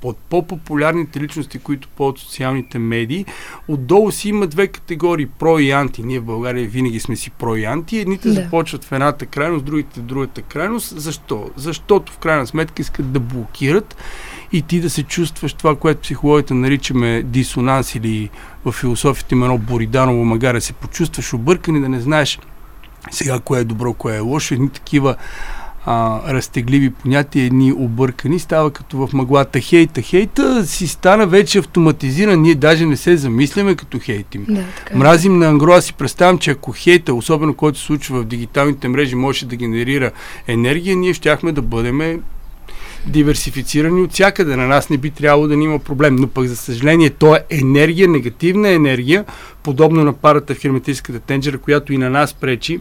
под 0.00 0.16
по-популярните 0.16 1.20
личности, 1.20 1.58
които 1.58 1.88
ползват 1.88 2.18
социалните 2.18 2.78
медии, 2.78 3.26
отдолу 3.68 4.10
си 4.12 4.28
има 4.28 4.46
две 4.46 4.66
категории 4.66 5.26
про 5.26 5.58
и 5.58 5.70
анти. 5.70 6.02
Ние 6.02 6.20
в 6.20 6.24
България 6.24 6.68
винаги 6.68 7.00
сме 7.00 7.16
си 7.16 7.30
про 7.30 7.56
и 7.56 7.64
анти. 7.64 7.98
Едните 7.98 8.28
да. 8.28 8.34
започват 8.34 8.84
в 8.84 8.92
едната 8.92 9.26
крайност, 9.26 9.64
другите 9.64 10.00
в 10.00 10.02
другата 10.02 10.42
крайност. 10.42 11.00
Защо? 11.00 11.50
Защото 11.56 12.12
в 12.12 12.18
крайна 12.18 12.46
сметка 12.46 12.82
искат 12.82 13.12
да 13.12 13.20
блокират 13.20 13.96
и 14.52 14.62
ти 14.62 14.80
да 14.80 14.90
се 14.90 15.02
чувстваш 15.02 15.52
това, 15.52 15.76
което 15.76 16.00
психологията 16.00 16.54
наричаме 16.94 17.22
дисонанс 17.22 17.94
или 17.94 18.30
в 18.64 18.72
философията 18.72 19.34
има 19.34 19.46
едно 19.46 19.58
Бориданово 19.58 20.24
магаре, 20.24 20.60
се 20.60 20.72
почувстваш 20.72 21.32
объркан 21.34 21.76
и 21.76 21.80
да 21.80 21.88
не 21.88 22.00
знаеш 22.00 22.38
сега 23.10 23.40
кое 23.40 23.60
е 23.60 23.64
добро, 23.64 23.92
кое 23.92 24.16
е 24.16 24.20
лошо. 24.20 24.54
Едни 24.54 24.68
такива 24.68 25.16
а, 25.86 26.20
разтегливи 26.34 26.90
понятия, 26.90 27.44
едни 27.44 27.72
объркани, 27.72 28.38
става 28.38 28.70
като 28.70 29.06
в 29.06 29.12
мъглата 29.12 29.60
хейта. 29.60 30.02
Хейта 30.02 30.66
си 30.66 30.86
стана 30.88 31.26
вече 31.26 31.58
автоматизиран, 31.58 32.42
ние 32.42 32.54
даже 32.54 32.86
не 32.86 32.96
се 32.96 33.16
замисляме 33.16 33.74
като 33.74 33.98
хейтим. 33.98 34.44
Да, 34.48 34.64
така. 34.76 34.94
Е. 34.94 34.98
Мразим 34.98 35.38
на 35.38 35.46
ангро, 35.46 35.72
аз 35.72 35.84
си 35.84 35.94
представям, 35.94 36.38
че 36.38 36.50
ако 36.50 36.72
хейта, 36.72 37.14
особено 37.14 37.54
който 37.54 37.78
се 37.78 37.84
случва 37.84 38.20
в 38.20 38.24
дигиталните 38.24 38.88
мрежи, 38.88 39.14
може 39.14 39.46
да 39.46 39.56
генерира 39.56 40.10
енергия, 40.46 40.96
ние 40.96 41.14
щяхме 41.14 41.52
да 41.52 41.62
бъдем 41.62 42.20
диверсифицирани 43.06 44.02
от 44.02 44.12
всякъде. 44.12 44.56
На 44.56 44.66
нас 44.66 44.90
не 44.90 44.98
би 44.98 45.10
трябвало 45.10 45.48
да 45.48 45.54
има 45.54 45.78
проблем. 45.78 46.16
Но 46.16 46.28
пък, 46.28 46.46
за 46.46 46.56
съжаление, 46.56 47.10
то 47.10 47.34
е 47.34 47.44
енергия, 47.50 48.08
негативна 48.08 48.68
енергия, 48.68 49.24
подобно 49.62 50.04
на 50.04 50.12
парата 50.12 50.54
в 50.54 50.60
херметическата 50.60 51.20
тенджера, 51.20 51.58
която 51.58 51.92
и 51.92 51.98
на 51.98 52.10
нас 52.10 52.34
пречи 52.34 52.80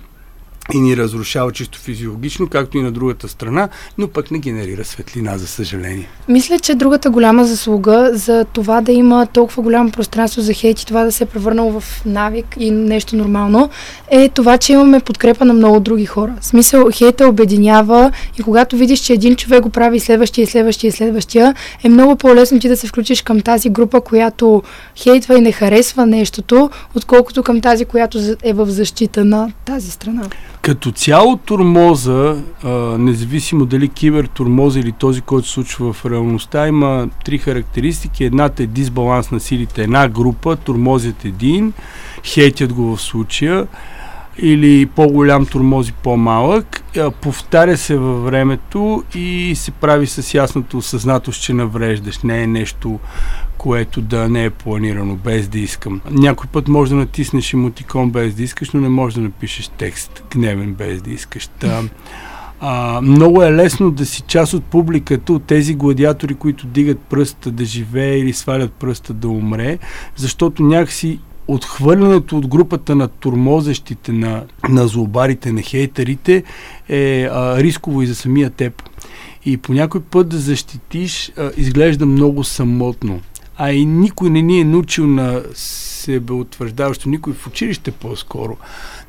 и 0.73 0.79
ни 0.79 0.97
разрушава 0.97 1.51
чисто 1.51 1.79
физиологично, 1.79 2.47
както 2.47 2.77
и 2.77 2.81
на 2.81 2.91
другата 2.91 3.27
страна, 3.27 3.69
но 3.97 4.07
пък 4.07 4.31
не 4.31 4.39
генерира 4.39 4.85
светлина, 4.85 5.37
за 5.37 5.47
съжаление. 5.47 6.07
Мисля, 6.27 6.59
че 6.59 6.75
другата 6.75 7.09
голяма 7.09 7.45
заслуга 7.45 8.09
за 8.13 8.45
това 8.53 8.81
да 8.81 8.91
има 8.91 9.27
толкова 9.33 9.63
голямо 9.63 9.91
пространство 9.91 10.41
за 10.41 10.53
хейт 10.53 10.81
и 10.81 10.85
това 10.85 11.03
да 11.03 11.11
се 11.11 11.23
е 11.23 11.27
превърнало 11.27 11.79
в 11.79 12.05
навик 12.05 12.45
и 12.59 12.71
нещо 12.71 13.15
нормално, 13.15 13.69
е 14.11 14.29
това, 14.29 14.57
че 14.57 14.73
имаме 14.73 14.99
подкрепа 14.99 15.45
на 15.45 15.53
много 15.53 15.79
други 15.79 16.05
хора. 16.05 16.33
В 16.41 16.45
смисъл, 16.45 16.89
хейта 16.93 17.27
обединява 17.27 18.11
и 18.39 18.43
когато 18.43 18.77
видиш, 18.77 18.99
че 18.99 19.13
един 19.13 19.35
човек 19.35 19.61
го 19.61 19.69
прави 19.69 19.99
следващия, 19.99 20.47
следващия, 20.47 20.91
следващия, 20.91 21.55
е 21.83 21.89
много 21.89 22.15
по-лесно 22.15 22.59
ти 22.59 22.69
да 22.69 22.77
се 22.77 22.87
включиш 22.87 23.21
към 23.21 23.41
тази 23.41 23.69
група, 23.69 24.01
която 24.01 24.63
хейтва 24.95 25.37
и 25.37 25.41
не 25.41 25.51
харесва 25.51 26.05
нещото, 26.05 26.69
отколкото 26.95 27.43
към 27.43 27.61
тази, 27.61 27.85
която 27.85 28.19
е 28.43 28.53
в 28.53 28.65
защита 28.69 29.25
на 29.25 29.51
тази 29.65 29.91
страна. 29.91 30.23
Като 30.61 30.91
цяло 30.91 31.37
турмоза, 31.37 32.43
а, 32.63 32.69
независимо 32.97 33.65
дали 33.65 33.89
кибертурмоза 33.89 34.79
или 34.79 34.91
този, 34.91 35.21
който 35.21 35.47
се 35.47 35.53
случва 35.53 35.93
в 35.93 36.05
реалността, 36.05 36.67
има 36.67 37.09
три 37.25 37.37
характеристики. 37.37 38.23
Едната 38.23 38.63
е 38.63 38.67
дисбаланс 38.67 39.31
на 39.31 39.39
силите. 39.39 39.83
Една 39.83 40.07
група, 40.07 40.55
турмозят 40.55 41.25
един, 41.25 41.73
хейтят 42.23 42.73
го 42.73 42.95
в 42.95 43.01
случая, 43.01 43.67
или 44.41 44.85
по-голям 44.85 45.45
турмози 45.45 45.91
по-малък, 45.91 46.83
повтаря 47.21 47.77
се 47.77 47.95
във 47.97 48.23
времето 48.23 49.03
и 49.15 49.53
се 49.55 49.71
прави 49.71 50.07
с 50.07 50.33
ясното 50.33 50.77
осъзнатост, 50.77 51.41
че 51.41 51.53
навреждаш. 51.53 52.19
Не 52.19 52.43
е 52.43 52.47
нещо, 52.47 52.99
което 53.59 54.01
да 54.01 54.29
не 54.29 54.45
е 54.45 54.49
планирано, 54.49 55.15
без 55.15 55.47
да 55.47 55.59
искам. 55.59 56.01
Някой 56.11 56.47
път 56.47 56.67
може 56.67 56.91
да 56.91 56.97
натиснеш 56.97 57.53
емотикон 57.53 58.11
без 58.11 58.35
да 58.35 58.43
искаш, 58.43 58.71
но 58.71 58.81
не 58.81 58.89
може 58.89 59.15
да 59.15 59.21
напишеш 59.21 59.67
текст 59.67 60.23
гневен 60.31 60.73
без 60.73 61.01
да 61.01 61.11
искаш. 61.11 61.47
Та, 61.47 61.83
а, 62.59 63.01
много 63.01 63.43
е 63.43 63.53
лесно 63.53 63.91
да 63.91 64.05
си 64.05 64.21
част 64.21 64.53
от 64.53 64.63
публиката, 64.63 65.33
от 65.33 65.43
тези 65.43 65.75
гладиатори, 65.75 66.35
които 66.35 66.67
дигат 66.67 66.99
пръста 66.99 67.51
да 67.51 67.65
живее 67.65 68.17
или 68.17 68.33
свалят 68.33 68.71
пръста 68.73 69.13
да 69.13 69.27
умре, 69.27 69.79
защото 70.15 70.63
някакси 70.63 71.19
отхвърлянето 71.47 72.37
от 72.37 72.47
групата 72.47 72.95
на 72.95 73.07
турмозещите, 73.07 74.11
на, 74.11 74.43
на 74.69 74.87
злобарите, 74.87 75.51
на 75.51 75.61
хейтерите 75.61 76.43
е 76.89 77.27
а, 77.31 77.63
рисково 77.63 78.01
и 78.01 78.07
за 78.07 78.15
самия 78.15 78.49
теб. 78.49 78.83
И 79.45 79.57
по 79.57 79.73
някой 79.73 80.01
път 80.01 80.29
да 80.29 80.37
защитиш 80.37 81.31
а, 81.37 81.51
изглежда 81.57 82.05
много 82.05 82.43
самотно. 82.43 83.21
А 83.61 83.71
и 83.71 83.85
никой 83.85 84.29
не 84.29 84.41
ни 84.41 84.59
е 84.59 84.65
научил 84.65 85.07
на 85.07 85.43
себеутвърждаващо, 85.53 87.09
никой 87.09 87.33
в 87.33 87.47
училище 87.47 87.91
по-скоро 87.91 88.57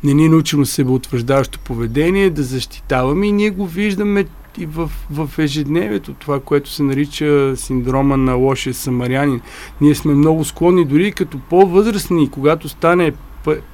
не 0.04 0.14
ни 0.14 0.26
е 0.26 0.28
научил 0.28 0.59
на 0.59 0.66
себеутвърждаващо 0.66 1.59
поведение, 1.59 2.30
да 2.30 2.42
защитаваме 2.42 3.26
и 3.26 3.33
ние 3.33 3.50
го 3.50 3.66
виждаме 3.66 4.25
и 4.59 4.66
в, 4.66 4.90
в 5.11 5.30
ежедневието, 5.38 6.14
това, 6.14 6.40
което 6.40 6.71
се 6.71 6.83
нарича 6.83 7.52
синдрома 7.57 8.16
на 8.16 8.35
лошия 8.35 8.75
самарянин. 8.75 9.40
Ние 9.80 9.95
сме 9.95 10.14
много 10.14 10.45
склонни, 10.45 10.85
дори 10.85 11.12
като 11.12 11.38
по-възрастни, 11.38 12.30
когато 12.30 12.69
стане 12.69 13.12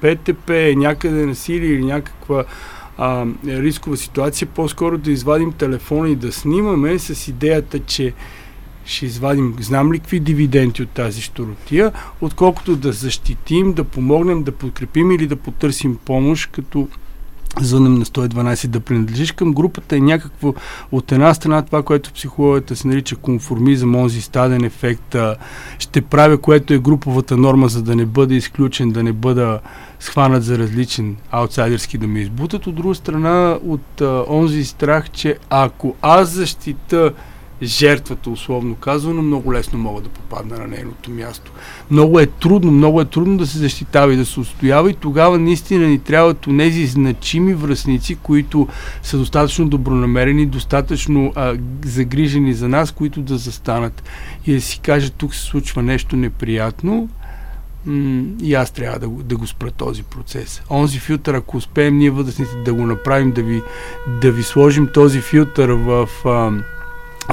ПТП, 0.01 0.73
някъде 0.75 1.25
насилие 1.25 1.69
или 1.69 1.85
някаква 1.85 2.43
а, 2.97 3.25
рискова 3.45 3.97
ситуация, 3.97 4.47
по-скоро 4.47 4.97
да 4.97 5.11
извадим 5.11 5.51
телефона 5.51 6.09
и 6.09 6.15
да 6.15 6.31
снимаме 6.31 6.99
с 6.99 7.27
идеята, 7.27 7.79
че 7.79 8.13
ще 8.87 9.05
извадим, 9.05 9.55
знам 9.59 9.93
ли 9.93 9.99
какви 9.99 10.19
дивиденти 10.19 10.83
от 10.83 10.89
тази 10.89 11.21
щуротия, 11.21 11.91
отколкото 12.21 12.75
да 12.75 12.91
защитим, 12.91 13.73
да 13.73 13.83
помогнем, 13.83 14.43
да 14.43 14.51
подкрепим 14.51 15.11
или 15.11 15.27
да 15.27 15.35
потърсим 15.35 15.97
помощ, 16.05 16.51
като 16.51 16.87
звънем 17.61 17.93
на 17.93 18.05
112 18.05 18.67
да 18.67 18.79
принадлежиш 18.79 19.31
към 19.31 19.53
групата 19.53 19.95
е 19.95 19.99
някакво 19.99 20.53
от 20.91 21.11
една 21.11 21.33
страна 21.33 21.61
това, 21.61 21.83
което 21.83 22.13
психологията 22.13 22.75
се 22.75 22.87
нарича 22.87 23.15
конформизъм, 23.15 23.95
онзи 23.95 24.21
стаден 24.21 24.63
ефект, 24.63 25.15
ще 25.79 26.01
правя, 26.01 26.37
което 26.37 26.73
е 26.73 26.79
груповата 26.79 27.37
норма, 27.37 27.67
за 27.67 27.83
да 27.83 27.95
не 27.95 28.05
бъда 28.05 28.35
изключен, 28.35 28.91
да 28.91 29.03
не 29.03 29.13
бъда 29.13 29.59
схванат 29.99 30.43
за 30.43 30.57
различен 30.57 31.15
аутсайдерски 31.31 31.97
да 31.97 32.07
ме 32.07 32.19
избутат. 32.19 32.67
От 32.67 32.75
друга 32.75 32.95
страна, 32.95 33.59
от 33.65 34.01
а, 34.01 34.23
онзи 34.27 34.65
страх, 34.65 35.09
че 35.09 35.37
ако 35.49 35.95
аз 36.01 36.29
защита 36.29 37.13
жертвата, 37.61 38.29
условно 38.29 38.75
казано, 38.75 39.21
много 39.21 39.53
лесно 39.53 39.79
мога 39.79 40.01
да 40.01 40.09
попадна 40.09 40.57
на 40.57 40.67
нейното 40.67 41.11
място. 41.11 41.51
Много 41.91 42.19
е 42.19 42.25
трудно, 42.25 42.71
много 42.71 43.01
е 43.01 43.05
трудно 43.05 43.37
да 43.37 43.47
се 43.47 43.57
защитава 43.57 44.13
и 44.13 44.17
да 44.17 44.25
се 44.25 44.39
устоява 44.39 44.89
и 44.89 44.93
тогава 44.93 45.39
наистина 45.39 45.87
ни 45.87 45.99
трябват 45.99 46.47
тези 46.57 46.85
значими 46.85 47.53
връзници, 47.53 48.15
които 48.15 48.67
са 49.03 49.17
достатъчно 49.17 49.69
добронамерени, 49.69 50.45
достатъчно 50.45 51.33
а, 51.35 51.57
загрижени 51.85 52.53
за 52.53 52.67
нас, 52.67 52.91
които 52.91 53.21
да 53.21 53.37
застанат 53.37 54.03
и 54.45 54.53
да 54.53 54.61
си 54.61 54.79
кажат, 54.79 55.13
тук 55.13 55.35
се 55.35 55.41
случва 55.41 55.83
нещо 55.83 56.15
неприятно, 56.15 57.09
и 58.41 58.53
аз 58.53 58.71
трябва 58.71 58.99
да, 58.99 59.07
да 59.07 59.37
го 59.37 59.47
спра 59.47 59.71
този 59.71 60.03
процес. 60.03 60.61
Онзи 60.69 60.99
филтър, 60.99 61.33
ако 61.33 61.57
успеем 61.57 61.97
ние 61.97 62.09
възрастните 62.09 62.55
да 62.65 62.73
го 62.73 62.85
направим, 62.85 63.31
да 63.31 63.43
ви, 63.43 63.61
да 64.21 64.31
ви 64.31 64.43
сложим 64.43 64.87
този 64.93 65.21
филтър 65.21 65.69
в... 65.69 66.09
А, 66.25 66.51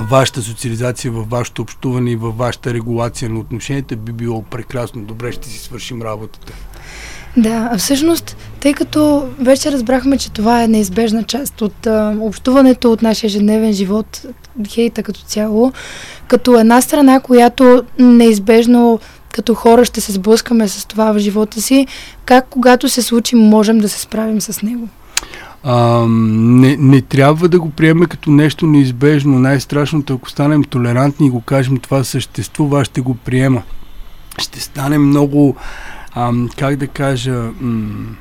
вашата 0.00 0.42
социализация, 0.42 1.12
във 1.12 1.30
вашето 1.30 1.62
общуване 1.62 2.10
и 2.10 2.16
във 2.16 2.36
вашата 2.36 2.74
регулация 2.74 3.30
на 3.30 3.40
отношенията 3.40 3.96
би 3.96 4.12
било 4.12 4.42
прекрасно. 4.42 5.02
Добре, 5.02 5.32
ще 5.32 5.48
си 5.48 5.58
свършим 5.58 6.02
работата. 6.02 6.52
Да, 7.36 7.68
а 7.72 7.78
всъщност, 7.78 8.36
тъй 8.60 8.74
като 8.74 9.28
вече 9.38 9.72
разбрахме, 9.72 10.18
че 10.18 10.30
това 10.30 10.62
е 10.62 10.68
неизбежна 10.68 11.22
част 11.22 11.62
от 11.62 11.86
а, 11.86 12.16
общуването 12.20 12.92
от 12.92 13.02
нашия 13.02 13.28
ежедневен 13.28 13.72
живот, 13.72 14.26
хейта 14.68 15.02
като 15.02 15.20
цяло, 15.20 15.72
като 16.28 16.58
една 16.58 16.80
страна, 16.80 17.20
която 17.20 17.82
неизбежно 17.98 19.00
като 19.32 19.54
хора 19.54 19.84
ще 19.84 20.00
се 20.00 20.12
сблъскаме 20.12 20.68
с 20.68 20.86
това 20.86 21.12
в 21.12 21.18
живота 21.18 21.62
си, 21.62 21.86
как 22.24 22.46
когато 22.50 22.88
се 22.88 23.02
случи 23.02 23.36
можем 23.36 23.78
да 23.78 23.88
се 23.88 24.00
справим 24.00 24.40
с 24.40 24.62
него? 24.62 24.88
А, 25.66 26.06
не, 26.08 26.76
не 26.76 27.00
трябва 27.00 27.48
да 27.48 27.60
го 27.60 27.70
приеме 27.70 28.06
като 28.06 28.30
нещо 28.30 28.66
неизбежно. 28.66 29.38
Най-страшното, 29.38 30.14
ако 30.14 30.30
станем 30.30 30.64
толерантни 30.64 31.26
и 31.26 31.30
го 31.30 31.40
кажем 31.40 31.78
това 31.78 32.04
съществува, 32.04 32.84
ще 32.84 33.00
го 33.00 33.14
приема. 33.14 33.62
Ще 34.38 34.60
стане 34.60 34.98
много, 34.98 35.56
а, 36.12 36.32
как 36.58 36.76
да 36.76 36.86
кажа, 36.86 37.50
м- 37.60 38.16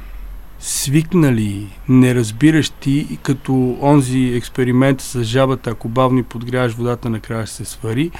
свикнали, 0.59 1.67
неразбиращи, 1.89 3.17
като 3.23 3.77
онзи 3.81 4.33
експеримент 4.35 5.01
с 5.01 5.23
жабата, 5.23 5.69
ако 5.69 5.89
бавно 5.89 6.23
подгряваш 6.23 6.73
водата, 6.73 7.09
накрая 7.09 7.45
ще 7.45 7.55
се 7.55 7.65
свари. 7.65 8.11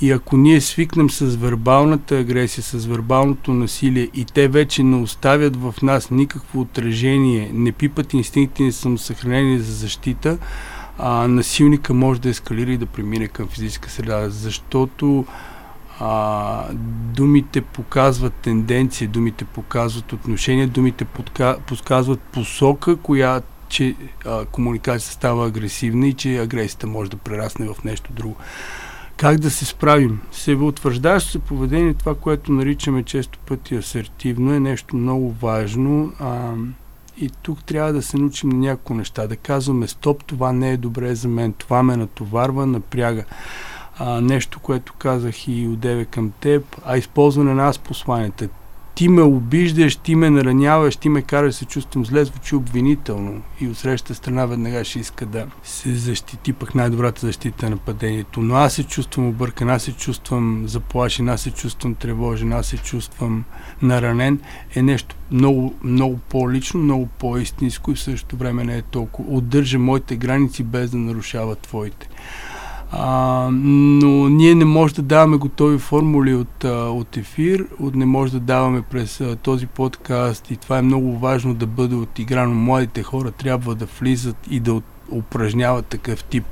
И 0.00 0.10
ако 0.10 0.36
ние 0.36 0.60
свикнем 0.60 1.10
с 1.10 1.36
вербалната 1.36 2.18
агресия, 2.18 2.64
с 2.64 2.86
вербалното 2.86 3.54
насилие 3.54 4.08
и 4.14 4.24
те 4.24 4.48
вече 4.48 4.82
не 4.82 4.96
оставят 4.96 5.56
в 5.56 5.74
нас 5.82 6.10
никакво 6.10 6.60
отражение, 6.60 7.50
не 7.54 7.72
пипат 7.72 8.12
инстинкти 8.12 8.62
на 8.62 8.72
самосъхранение 8.72 9.58
за 9.58 9.72
защита, 9.72 10.38
а, 10.98 11.28
насилника 11.28 11.94
може 11.94 12.20
да 12.20 12.28
ескалира 12.28 12.72
и 12.72 12.78
да 12.78 12.86
премине 12.86 13.28
към 13.28 13.48
физическа 13.48 13.90
среда, 13.90 14.30
защото 14.30 15.24
а, 15.98 16.64
думите 17.14 17.60
показват 17.60 18.34
тенденция, 18.34 19.08
думите 19.08 19.44
показват 19.44 20.12
отношения, 20.12 20.68
думите 20.68 21.04
подсказват 21.66 22.20
посока, 22.20 22.96
коя 22.96 23.40
че 23.68 23.94
а, 24.26 24.44
комуникацията 24.44 25.14
става 25.14 25.46
агресивна 25.46 26.06
и 26.08 26.14
че 26.14 26.38
агресията 26.38 26.86
може 26.86 27.10
да 27.10 27.16
прерасне 27.16 27.68
в 27.68 27.84
нещо 27.84 28.12
друго. 28.12 28.36
Как 29.20 29.38
да 29.38 29.50
се 29.50 29.64
справим? 29.64 30.20
Себеутвърждаващо 30.32 31.30
се 31.30 31.38
поведение, 31.38 31.94
това, 31.94 32.14
което 32.14 32.52
наричаме 32.52 33.02
често 33.02 33.38
пъти 33.38 33.74
асертивно, 33.74 34.54
е 34.54 34.60
нещо 34.60 34.96
много 34.96 35.30
важно. 35.30 36.12
А, 36.20 36.52
и 37.18 37.30
тук 37.42 37.64
трябва 37.64 37.92
да 37.92 38.02
се 38.02 38.16
научим 38.16 38.48
на 38.48 38.58
някои 38.58 38.96
неща. 38.96 39.26
Да 39.26 39.36
казваме, 39.36 39.88
стоп, 39.88 40.24
това 40.24 40.52
не 40.52 40.70
е 40.70 40.76
добре 40.76 41.14
за 41.14 41.28
мен, 41.28 41.52
това 41.52 41.82
ме 41.82 41.96
натоварва, 41.96 42.66
напряга 42.66 43.24
а, 43.98 44.20
нещо, 44.20 44.60
което 44.60 44.94
казах 44.98 45.48
и 45.48 45.68
отдеве 45.68 46.04
към 46.04 46.32
теб, 46.40 46.80
а 46.84 46.96
използване 46.96 47.54
на 47.54 47.68
аз 47.68 47.78
посланията. 47.78 48.48
Ти 48.94 49.08
ме 49.08 49.22
обиждаш, 49.22 49.96
ти 49.96 50.14
ме 50.14 50.30
нараняваш, 50.30 50.96
ти 50.96 51.08
ме 51.08 51.22
караш 51.22 51.54
се 51.54 51.64
чувствам 51.64 52.06
зле, 52.06 52.24
звучи 52.24 52.54
обвинително 52.54 53.42
и 53.60 53.68
от 53.68 53.78
срещата 53.78 54.14
страна 54.14 54.46
веднага 54.46 54.84
ще 54.84 54.98
иска 54.98 55.26
да 55.26 55.46
се 55.62 55.94
защити, 55.94 56.52
пък 56.52 56.74
най-добрата 56.74 57.26
защита 57.26 57.66
е 57.66 57.70
нападението. 57.70 58.40
Но 58.40 58.54
аз 58.54 58.74
се 58.74 58.84
чувствам 58.84 59.28
объркан, 59.28 59.70
аз 59.70 59.82
се 59.82 59.92
чувствам 59.92 60.64
заплашен, 60.66 61.28
аз 61.28 61.40
се 61.40 61.50
чувствам 61.50 61.94
тревожен, 61.94 62.52
аз 62.52 62.66
се 62.66 62.76
чувствам 62.76 63.44
наранен, 63.82 64.40
е 64.74 64.82
нещо 64.82 65.16
много, 65.30 65.74
много 65.84 66.18
по-лично, 66.28 66.80
много 66.80 67.06
по-истинско 67.06 67.90
и 67.90 67.94
в 67.94 68.00
същото 68.00 68.36
време 68.36 68.64
не 68.64 68.76
е 68.76 68.82
толкова. 68.82 69.36
Отдържа 69.36 69.78
моите 69.78 70.16
граници 70.16 70.64
без 70.64 70.90
да 70.90 70.96
нарушава 70.96 71.56
твоите. 71.56 72.08
А, 72.92 73.48
но 73.52 74.28
ние 74.28 74.54
не 74.54 74.64
може 74.64 74.94
да 74.94 75.02
даваме 75.02 75.36
готови 75.36 75.78
формули 75.78 76.34
от, 76.34 76.64
от 76.64 77.16
ефир, 77.16 77.66
от 77.80 77.94
не 77.94 78.06
може 78.06 78.32
да 78.32 78.40
даваме 78.40 78.82
през 78.82 79.22
този 79.42 79.66
подкаст 79.66 80.50
и 80.50 80.56
това 80.56 80.78
е 80.78 80.82
много 80.82 81.18
важно 81.18 81.54
да 81.54 81.66
бъде 81.66 81.94
отиграно. 81.94 82.54
Младите 82.54 83.02
хора 83.02 83.30
трябва 83.30 83.74
да 83.74 83.86
влизат 84.00 84.36
и 84.50 84.60
да 84.60 84.82
упражняват 85.12 85.86
такъв 85.86 86.24
тип 86.24 86.44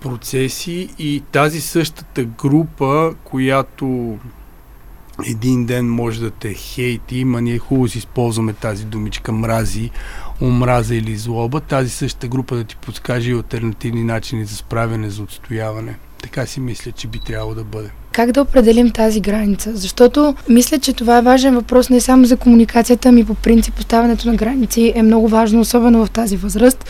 процеси 0.00 0.88
и 0.98 1.22
тази 1.32 1.60
същата 1.60 2.24
група, 2.24 3.14
която 3.24 4.18
един 5.26 5.66
ден 5.66 5.90
може 5.90 6.20
да 6.20 6.30
те 6.30 6.54
хейти, 6.54 7.18
има 7.18 7.40
ние 7.40 7.58
хубаво 7.58 7.88
си 7.88 7.98
използваме 7.98 8.52
тази 8.52 8.84
думичка 8.84 9.32
мрази, 9.32 9.90
омраза 10.42 10.94
или 10.94 11.16
злоба, 11.16 11.60
тази 11.60 11.90
същата 11.90 12.28
група 12.28 12.56
да 12.56 12.64
ти 12.64 12.76
подскаже 12.76 13.30
и 13.30 13.34
альтернативни 13.34 14.04
начини 14.04 14.44
за 14.44 14.56
справяне, 14.56 15.10
за 15.10 15.22
отстояване. 15.22 15.94
Така 16.22 16.46
си 16.46 16.60
мисля, 16.60 16.92
че 16.92 17.08
би 17.08 17.18
трябвало 17.18 17.54
да 17.54 17.64
бъде. 17.64 17.90
Как 18.12 18.32
да 18.32 18.42
определим 18.42 18.90
тази 18.90 19.20
граница? 19.20 19.76
Защото 19.76 20.34
мисля, 20.48 20.78
че 20.78 20.92
това 20.92 21.18
е 21.18 21.22
важен 21.22 21.54
въпрос 21.54 21.90
не 21.90 22.00
само 22.00 22.24
за 22.24 22.36
комуникацията, 22.36 23.12
ми 23.12 23.24
по 23.24 23.34
принцип 23.34 23.74
поставянето 23.74 24.28
на 24.28 24.36
граници 24.36 24.92
е 24.94 25.02
много 25.02 25.28
важно, 25.28 25.60
особено 25.60 26.06
в 26.06 26.10
тази 26.10 26.36
възраст. 26.36 26.84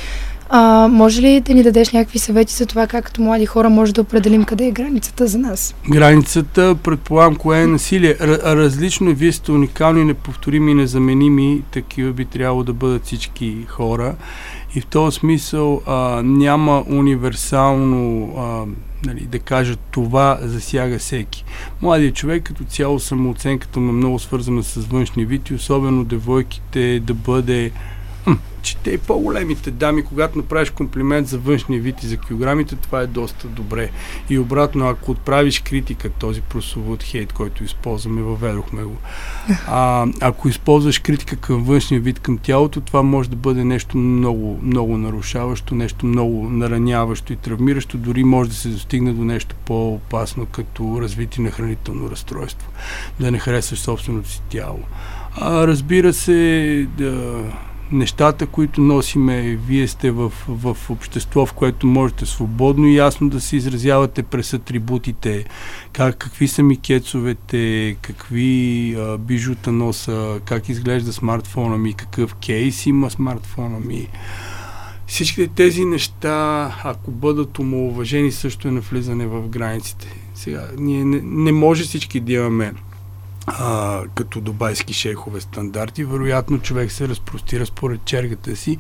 А, 0.49 0.89
може 0.91 1.23
ли 1.23 1.41
да 1.41 1.55
ни 1.55 1.63
дадеш 1.63 1.91
някакви 1.91 2.19
съвети 2.19 2.55
за 2.55 2.67
това 2.67 2.87
как 2.87 3.05
като 3.05 3.23
млади 3.23 3.47
хора 3.47 3.71
може 3.71 3.95
да 3.95 4.01
определим 4.01 4.45
къде 4.45 4.67
е 4.67 4.71
границата 4.71 5.27
за 5.27 5.39
нас? 5.39 5.75
Границата, 5.91 6.77
предполагам, 6.83 7.37
кое 7.37 7.63
е 7.63 7.67
насилие. 7.67 8.17
Р- 8.21 8.57
различно 8.57 9.11
е, 9.11 9.15
вие 9.15 9.33
сте 9.33 9.53
уникални, 9.53 10.05
неповторими, 10.05 10.75
незаменими, 10.75 11.63
такива 11.71 12.13
би 12.13 12.25
трябвало 12.25 12.63
да 12.63 12.73
бъдат 12.73 13.05
всички 13.07 13.65
хора. 13.69 14.15
И 14.75 14.81
в 14.81 14.87
този 14.87 15.19
смисъл 15.19 15.83
а, 15.87 16.23
няма 16.25 16.85
универсално 16.91 18.33
а, 18.39 18.65
нали, 19.07 19.21
да 19.21 19.39
кажа 19.39 19.77
това 19.91 20.39
засяга 20.43 20.99
всеки. 20.99 21.45
Младият 21.83 22.15
човек 22.15 22.43
като 22.43 22.65
цяло 22.65 23.01
самооценката 23.01 23.81
му 23.81 23.91
е 23.91 23.93
много 23.93 24.19
свързана 24.19 24.63
с 24.63 24.87
външни 24.87 25.25
вид 25.25 25.51
и 25.51 25.55
особено 25.55 26.05
девойките 26.05 27.01
да 27.01 27.15
бъде 27.15 27.71
че 28.65 28.77
те 28.77 28.91
и 28.91 28.99
по-големите 28.99 29.71
дами, 29.71 30.05
когато 30.05 30.39
направиш 30.39 30.71
комплимент 30.71 31.29
за 31.29 31.39
външния 31.39 31.81
вид 31.81 32.03
и 32.03 32.07
за 32.07 32.17
килограмите, 32.17 32.77
това 32.77 33.01
е 33.01 33.07
доста 33.07 33.49
добре. 33.49 33.91
И 34.31 34.39
обратно, 34.39 34.89
ако 34.89 35.11
отправиш 35.11 35.61
критика, 35.61 36.11
този 36.11 36.41
прословут 36.41 37.03
хейт, 37.03 37.33
който 37.33 37.65
използваме, 37.65 38.23
въведохме 38.23 38.83
го. 38.83 38.97
А, 39.67 40.07
ако 40.21 40.49
използваш 40.49 40.99
критика 40.99 41.37
към 41.37 41.65
външния 41.65 42.01
вид, 42.01 42.21
към 42.21 42.39
тялото, 42.39 42.81
това 42.81 43.03
може 43.03 43.31
да 43.31 43.37
бъде 43.37 43.65
нещо 43.65 43.97
много, 43.97 44.59
много 44.63 44.99
нарушаващо, 44.99 45.75
нещо 45.75 46.07
много 46.07 46.49
нараняващо 46.51 47.33
и 47.33 47.37
травмиращо, 47.37 47.99
дори 47.99 48.25
може 48.25 48.51
да 48.51 48.57
се 48.57 48.69
достигне 48.69 49.13
до 49.13 49.25
нещо 49.25 49.57
по-опасно, 49.65 50.47
като 50.47 50.99
развитие 51.01 51.45
на 51.45 51.51
хранително 51.51 52.11
разстройство. 52.11 52.71
Да 53.21 53.31
не 53.31 53.39
харесваш 53.39 53.79
собственото 53.81 54.31
си 54.31 54.43
тяло. 54.49 54.81
А, 55.37 55.67
разбира 55.67 56.13
се, 56.13 56.87
да, 56.99 57.43
нещата, 57.93 58.47
които 58.47 58.81
носиме, 58.81 59.59
вие 59.67 59.89
сте 59.89 60.11
в, 60.11 60.33
в 60.49 60.77
общество, 60.91 61.47
в 61.47 61.53
което 61.53 61.87
можете 61.87 62.27
свободно 62.27 62.87
и 62.87 62.97
ясно 62.97 63.29
да 63.29 63.41
се 63.41 63.57
изразявате 63.57 64.23
през 64.23 64.53
атрибутите, 64.53 65.45
как, 65.93 66.19
какви 66.19 66.49
са 66.49 66.63
ми 66.63 66.81
кецовете, 66.81 67.97
какви 68.03 68.95
а, 68.99 69.19
бижута 69.19 69.73
носа, 69.73 70.41
как 70.45 70.69
изглежда 70.69 71.13
смартфона 71.13 71.79
ми, 71.79 71.95
какъв 71.95 72.35
кейс 72.35 72.87
има 72.87 73.11
смартфона 73.11 73.79
ми. 73.79 74.09
Всичките 75.07 75.55
тези 75.55 75.85
неща, 75.85 76.71
ако 76.85 77.11
бъдат 77.11 77.59
омалуважени, 77.59 78.33
също 78.33 78.69
е 78.69 78.71
навлизане 78.71 79.27
в 79.27 79.49
границите. 79.49 80.07
Сега, 80.35 80.69
ние 80.79 81.05
не, 81.05 81.21
не 81.23 81.53
може 81.53 81.83
всички 81.83 82.21
да 82.21 82.33
имаме 82.33 82.73
а, 83.47 84.03
като 84.15 84.41
дубайски 84.41 84.95
шейхове 84.95 85.41
стандарти, 85.41 86.05
вероятно 86.05 86.59
човек 86.59 86.93
се 86.93 87.09
разпростира 87.09 87.67
според 87.67 88.05
чергата 88.05 88.57
си 88.57 88.79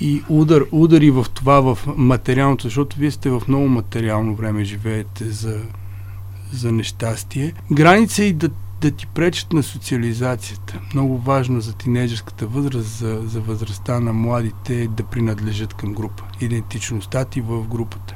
и 0.00 0.22
удар, 0.28 0.64
удари 0.72 1.10
в 1.10 1.26
това, 1.34 1.60
в 1.60 1.78
материалното, 1.96 2.62
защото 2.62 2.96
вие 2.98 3.10
сте 3.10 3.30
в 3.30 3.42
много 3.48 3.68
материално 3.68 4.34
време, 4.34 4.64
живеете 4.64 5.30
за, 5.30 5.60
за 6.52 6.72
нещастие. 6.72 7.52
Граница 7.72 8.24
и 8.24 8.32
да, 8.32 8.50
да 8.80 8.90
ти 8.90 9.06
пречат 9.06 9.52
на 9.52 9.62
социализацията. 9.62 10.80
Много 10.94 11.18
важно 11.18 11.60
за 11.60 11.72
тинейджерската 11.72 12.46
възраст, 12.46 12.88
за, 12.88 13.22
за 13.26 13.40
възрастта 13.40 14.00
на 14.00 14.12
младите 14.12 14.82
е 14.82 14.88
да 14.88 15.02
принадлежат 15.02 15.74
към 15.74 15.94
група. 15.94 16.24
Идентичността 16.40 17.24
ти 17.24 17.40
в 17.40 17.68
групата. 17.68 18.14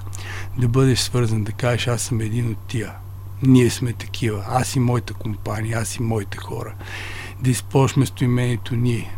Да 0.58 0.68
бъдеш 0.68 0.98
свързан, 0.98 1.44
да 1.44 1.52
кажеш 1.52 1.88
аз 1.88 2.02
съм 2.02 2.20
един 2.20 2.50
от 2.50 2.58
тия 2.58 2.92
ние 3.42 3.70
сме 3.70 3.92
такива, 3.92 4.44
аз 4.48 4.76
и 4.76 4.80
моята 4.80 5.14
компания, 5.14 5.78
аз 5.78 5.96
и 5.96 6.02
моите 6.02 6.38
хора. 6.38 6.74
Да 7.42 7.50
използваш 7.50 7.96
местоимението 7.96 8.76
ние. 8.76 9.10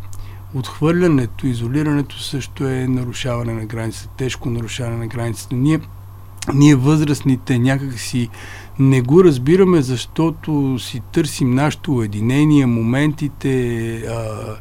Отхвърлянето, 0.54 1.46
изолирането 1.46 2.18
също 2.18 2.66
е 2.68 2.86
нарушаване 2.88 3.52
на 3.52 3.66
границата, 3.66 4.08
тежко 4.16 4.50
нарушаване 4.50 4.96
на 4.96 5.06
границата. 5.06 5.54
Ние, 5.54 5.80
ние 6.54 6.74
възрастните 6.74 7.58
някак 7.58 7.98
си 7.98 8.28
не 8.78 9.02
го 9.02 9.24
разбираме, 9.24 9.82
защото 9.82 10.78
си 10.78 11.00
търсим 11.12 11.54
нашето 11.54 11.94
уединение, 11.94 12.66
моментите, 12.66 13.96
а, 13.96 14.56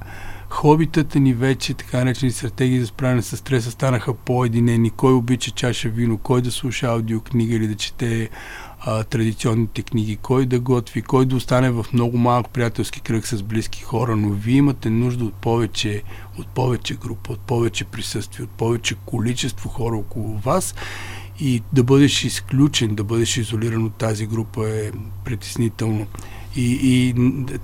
хобитата 0.49 1.19
ни 1.19 1.33
вече, 1.33 1.73
така 1.73 1.97
наречени 1.97 2.31
стратегии 2.31 2.79
за 2.79 2.87
справяне 2.87 3.21
с 3.21 3.37
стреса, 3.37 3.71
станаха 3.71 4.13
по-единени. 4.13 4.89
Кой 4.89 5.13
обича 5.13 5.51
чаша 5.51 5.89
вино, 5.89 6.17
кой 6.17 6.41
да 6.41 6.51
слуша 6.51 6.87
аудиокнига 6.87 7.55
или 7.55 7.67
да 7.67 7.75
чете 7.75 8.29
а, 8.79 9.03
традиционните 9.03 9.81
книги, 9.81 10.15
кой 10.15 10.45
да 10.45 10.59
готви, 10.59 11.01
кой 11.01 11.25
да 11.25 11.35
остане 11.35 11.71
в 11.71 11.85
много 11.93 12.17
малък 12.17 12.49
приятелски 12.49 13.01
кръг 13.01 13.27
с 13.27 13.43
близки 13.43 13.83
хора, 13.83 14.15
но 14.15 14.29
вие 14.29 14.55
имате 14.55 14.89
нужда 14.89 15.25
от 15.25 15.33
повече, 15.33 16.03
от 16.39 16.47
повече 16.47 16.95
група, 16.95 17.33
от 17.33 17.39
повече 17.39 17.85
присъствие, 17.85 18.43
от 18.43 18.49
повече 18.49 18.95
количество 19.05 19.69
хора 19.69 19.95
около 19.95 20.37
вас 20.37 20.75
и 21.39 21.61
да 21.73 21.83
бъдеш 21.83 22.23
изключен, 22.23 22.95
да 22.95 23.03
бъдеш 23.03 23.37
изолиран 23.37 23.85
от 23.85 23.93
тази 23.93 24.27
група 24.27 24.69
е 24.69 24.91
притеснително 25.25 26.07
и, 26.55 26.79
и 26.81 27.15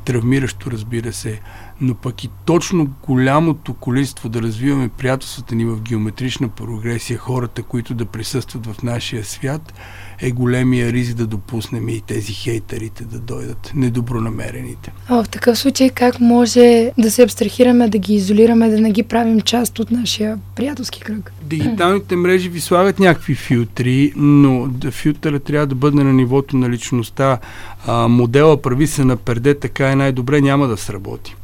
травмиращо, 0.05 0.71
разбира 0.71 1.13
се. 1.13 1.41
Но 1.81 1.95
пък 1.95 2.23
и 2.23 2.29
точно 2.45 2.93
голямото 3.07 3.73
количество 3.73 4.29
да 4.29 4.41
развиваме 4.41 4.89
приятелствата 4.89 5.55
ни 5.55 5.65
в 5.65 5.81
геометрична 5.81 6.49
прогресия, 6.49 7.17
хората, 7.17 7.63
които 7.63 7.93
да 7.93 8.05
присъстват 8.05 8.65
в 8.65 8.83
нашия 8.83 9.25
свят– 9.25 9.73
е 10.21 10.31
големия 10.31 10.93
риск 10.93 11.13
да 11.13 11.27
допуснем 11.27 11.89
и 11.89 12.01
тези 12.01 12.33
хейтерите 12.33 13.03
да 13.03 13.19
дойдат, 13.19 13.71
недобронамерените. 13.75 14.91
А 15.07 15.23
в 15.23 15.29
такъв 15.29 15.57
случай 15.57 15.89
как 15.89 16.19
може 16.19 16.91
да 16.97 17.11
се 17.11 17.23
абстрахираме, 17.23 17.89
да 17.89 17.97
ги 17.97 18.15
изолираме, 18.15 18.69
да 18.69 18.81
не 18.81 18.91
ги 18.91 19.03
правим 19.03 19.41
част 19.41 19.79
от 19.79 19.91
нашия 19.91 20.39
приятелски 20.55 21.01
кръг? 21.01 21.33
Дигиталните 21.43 22.15
мрежи 22.15 22.49
ви 22.49 22.61
слагат 22.61 22.99
някакви 22.99 23.35
филтри, 23.35 24.13
но 24.15 24.69
филтъра 24.91 25.39
трябва 25.39 25.67
да 25.67 25.75
бъде 25.75 26.03
на 26.03 26.13
нивото 26.13 26.57
на 26.57 26.69
личността. 26.69 27.39
А, 27.87 28.07
модела 28.07 28.61
прави 28.61 28.87
се 28.87 29.05
на 29.05 29.17
перде, 29.17 29.59
така 29.59 29.91
е 29.91 29.95
най-добре, 29.95 30.41
няма 30.41 30.67
да 30.67 30.77
сработи 30.77 31.35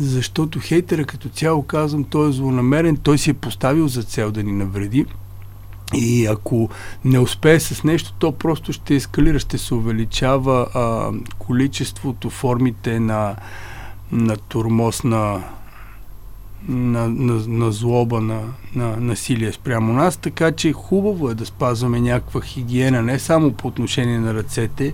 защото 0.00 0.60
хейтера 0.60 1.04
като 1.04 1.28
цяло 1.28 1.62
казвам, 1.62 2.04
той 2.04 2.28
е 2.28 2.32
злонамерен, 2.32 2.96
той 2.96 3.18
си 3.18 3.30
е 3.30 3.34
поставил 3.34 3.88
за 3.88 4.02
цел 4.02 4.30
да 4.30 4.42
ни 4.42 4.52
навреди 4.52 5.06
и 5.94 6.26
ако 6.26 6.68
не 7.04 7.18
успее 7.18 7.60
с 7.60 7.84
нещо, 7.84 8.12
то 8.18 8.32
просто 8.32 8.72
ще 8.72 8.94
ескалира, 8.94 9.38
ще 9.38 9.58
се 9.58 9.74
увеличава 9.74 10.66
а, 10.74 11.12
количеството, 11.38 12.30
формите 12.30 13.00
на, 13.00 13.36
на 14.12 14.36
турмоз, 14.36 15.04
на, 15.04 15.42
на, 16.68 17.08
на, 17.08 17.34
на 17.48 17.72
злоба, 17.72 18.20
на, 18.20 18.40
на 18.74 18.96
насилие 18.96 19.52
спрямо 19.52 19.92
нас, 19.92 20.16
така 20.16 20.52
че 20.52 20.72
хубаво 20.72 21.30
е 21.30 21.34
да 21.34 21.46
спазваме 21.46 22.00
някаква 22.00 22.40
хигиена, 22.40 23.02
не 23.02 23.18
само 23.18 23.52
по 23.52 23.68
отношение 23.68 24.18
на 24.18 24.34
ръцете 24.34 24.92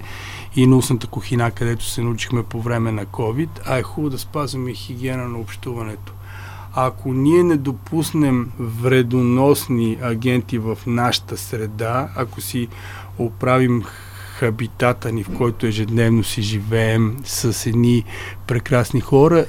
и 0.57 0.67
на 0.67 0.77
устната 0.77 1.07
кухина, 1.07 1.51
където 1.51 1.85
се 1.85 2.03
научихме 2.03 2.43
по 2.43 2.61
време 2.61 2.93
на 2.93 3.07
COVID, 3.07 3.49
а 3.67 3.79
е 3.79 3.83
хубаво 3.83 4.11
да 4.11 4.19
спазваме 4.19 4.75
хигиена 4.75 5.29
на 5.29 5.39
общуването 5.39 6.13
ако 6.77 7.13
ние 7.13 7.43
не 7.43 7.57
допуснем 7.57 8.51
вредоносни 8.59 9.99
агенти 10.03 10.59
в 10.59 10.79
нашата 10.87 11.37
среда, 11.37 12.09
ако 12.17 12.41
си 12.41 12.69
оправим 13.19 13.83
хабитата 14.39 15.13
ни, 15.13 15.25
в 15.25 15.31
който 15.37 15.67
ежедневно 15.67 16.25
си 16.25 16.43
живеем 16.43 17.17
с 17.25 17.67
едни 17.67 18.05
прекрасни 18.47 19.01
хора, 19.01 19.47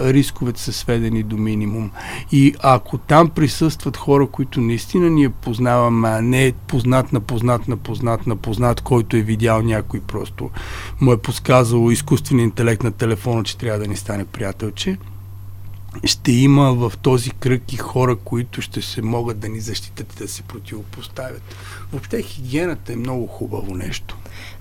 рисковете 0.00 0.60
са 0.60 0.72
сведени 0.72 1.22
до 1.22 1.36
минимум. 1.36 1.90
И 2.32 2.54
ако 2.62 2.98
там 2.98 3.30
присъстват 3.30 3.96
хора, 3.96 4.26
които 4.26 4.60
наистина 4.60 5.10
ние 5.10 5.28
познаваме, 5.28 6.08
а 6.08 6.22
не 6.22 6.52
познат 6.66 7.12
на 7.12 7.20
познат 7.20 7.68
на 7.68 7.76
познат 7.76 8.26
на 8.26 8.36
познат, 8.36 8.80
който 8.80 9.16
е 9.16 9.20
видял 9.20 9.62
някой 9.62 10.00
просто 10.00 10.50
му 11.00 11.12
е 11.12 11.22
подсказал 11.22 11.90
изкуствен 11.90 12.40
интелект 12.40 12.82
на 12.82 12.92
телефона, 12.92 13.44
че 13.44 13.58
трябва 13.58 13.78
да 13.78 13.88
ни 13.88 13.96
стане 13.96 14.24
приятелче, 14.24 14.96
ще 16.04 16.32
има 16.32 16.72
в 16.72 16.92
този 17.02 17.30
кръг 17.30 17.72
и 17.72 17.76
хора, 17.76 18.16
които 18.16 18.62
ще 18.62 18.82
се 18.82 19.02
могат 19.02 19.38
да 19.38 19.48
ни 19.48 19.60
защитат 19.60 20.12
и 20.12 20.18
да 20.18 20.28
се 20.28 20.42
противопоставят. 20.42 21.42
Въобще 21.92 22.22
хигиената 22.22 22.92
е 22.92 22.96
много 22.96 23.26
хубаво 23.26 23.74
нещо. 23.74 24.16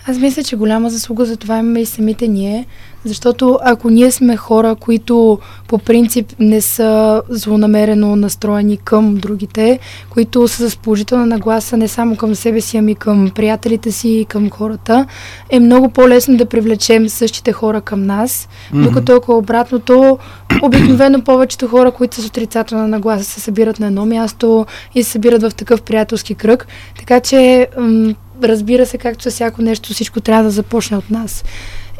Аз 0.09 0.19
мисля, 0.19 0.43
че 0.43 0.55
голяма 0.55 0.89
заслуга 0.89 1.25
за 1.25 1.37
това 1.37 1.57
имаме 1.57 1.79
и 1.81 1.85
самите 1.85 2.27
ние, 2.27 2.65
защото 3.05 3.59
ако 3.63 3.89
ние 3.89 4.11
сме 4.11 4.37
хора, 4.37 4.75
които 4.75 5.39
по 5.67 5.77
принцип 5.77 6.33
не 6.39 6.61
са 6.61 7.21
злонамерено 7.29 8.15
настроени 8.15 8.77
към 8.77 9.15
другите, 9.15 9.79
които 10.09 10.47
са 10.47 10.69
с 10.69 10.77
положителна 10.77 11.25
нагласа 11.25 11.77
не 11.77 11.87
само 11.87 12.15
към 12.15 12.35
себе 12.35 12.61
си, 12.61 12.77
ами 12.77 12.95
към 12.95 13.31
приятелите 13.35 13.91
си 13.91 14.09
и 14.09 14.25
към 14.25 14.49
хората, 14.49 15.05
е 15.49 15.59
много 15.59 15.89
по-лесно 15.89 16.37
да 16.37 16.45
привлечем 16.45 17.09
същите 17.09 17.51
хора 17.51 17.81
към 17.81 18.05
нас, 18.05 18.47
mm-hmm. 18.73 18.83
докато 18.83 19.15
ако 19.15 19.37
обратното, 19.37 20.17
обикновено 20.63 21.21
повечето 21.21 21.67
хора, 21.67 21.91
които 21.91 22.15
са 22.15 22.21
с 22.21 22.27
отрицателна 22.27 22.87
нагласа, 22.87 23.23
се 23.23 23.39
събират 23.39 23.79
на 23.79 23.87
едно 23.87 24.05
място 24.05 24.65
и 24.95 25.03
се 25.03 25.11
събират 25.11 25.41
в 25.41 25.51
такъв 25.55 25.81
приятелски 25.81 26.35
кръг. 26.35 26.67
Така 26.97 27.19
че 27.19 27.67
м- 27.79 28.13
разбира 28.43 28.85
се, 28.85 28.97
както 28.97 29.23
със 29.23 29.33
всяко 29.33 29.61
нещо, 29.61 29.93
всичко 29.93 30.21
трябва 30.21 30.43
да 30.43 30.49
започне 30.49 30.97
от 30.97 31.09
нас. 31.09 31.43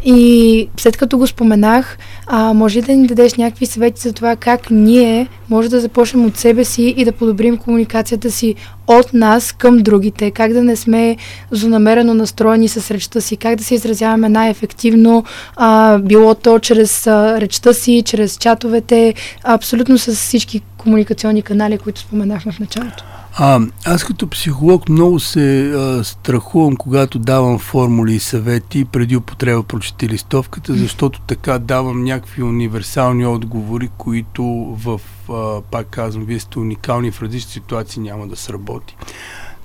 И 0.06 0.69
след 0.78 0.97
като 0.97 1.17
го 1.17 1.28
споменах, 1.28 1.97
а, 2.28 2.54
може 2.54 2.78
ли 2.78 2.82
да 2.82 2.95
ни 2.95 3.08
дадеш 3.08 3.34
някакви 3.34 3.65
съвети 3.65 4.02
за 4.02 4.13
това 4.13 4.36
как 4.36 4.69
ние 4.71 5.28
може 5.50 5.69
да 5.69 5.80
започнем 5.80 6.26
от 6.26 6.38
себе 6.38 6.65
си 6.65 6.93
и 6.97 7.06
да 7.06 7.12
подобрим 7.12 7.58
комуникацията 7.58 8.32
си 8.32 8.56
от 8.88 9.13
нас 9.13 9.52
към 9.52 9.78
другите, 9.78 10.32
как 10.32 10.54
да 10.54 10.63
не 10.63 10.76
сме 10.76 11.17
злонамерено 11.52 12.13
настроени 12.13 12.67
с 12.67 12.91
речта 12.91 13.21
си, 13.21 13.38
как 13.38 13.56
да 13.56 13.63
се 13.63 13.76
изразяваме 13.76 14.30
най-ефективно, 14.30 15.23
а, 15.56 15.97
било 15.97 16.36
то 16.36 16.60
чрез 16.60 17.08
а, 17.08 17.41
речта 17.41 17.73
си, 17.73 18.04
чрез 18.06 18.38
чатовете, 18.38 19.13
абсолютно 19.43 19.97
с 19.97 20.15
всички 20.15 20.62
комуникационни 20.78 21.41
канали, 21.41 21.78
които 21.78 22.00
споменахме 22.00 22.52
в 22.52 22.60
началото. 22.60 23.04
А, 23.39 23.60
аз 23.86 24.04
като 24.04 24.28
психолог 24.28 24.89
много 24.89 25.19
се 25.19 25.71
а, 25.71 26.04
страхувам, 26.04 26.76
когато 26.76 27.19
давам 27.19 27.60
формули 27.60 28.13
и 28.13 28.19
съвети 28.19 28.86
преди 28.86 29.15
употреба 29.15 29.63
прочети 29.63 30.10
листовката, 30.10 30.73
защото 30.73 31.21
така 31.21 31.60
давам 31.60 32.04
някакви 32.04 32.43
универсални 32.43 33.26
отговори, 33.26 33.89
които 33.97 34.43
в, 34.84 35.02
а, 35.30 35.62
пак 35.62 35.88
казвам, 35.88 36.26
вие 36.26 36.39
сте 36.39 36.60
уникални 36.60 37.12
в 37.12 37.21
различни 37.21 37.52
ситуации, 37.52 38.02
няма 38.02 38.28
да 38.28 38.36
сработи. 38.36 38.95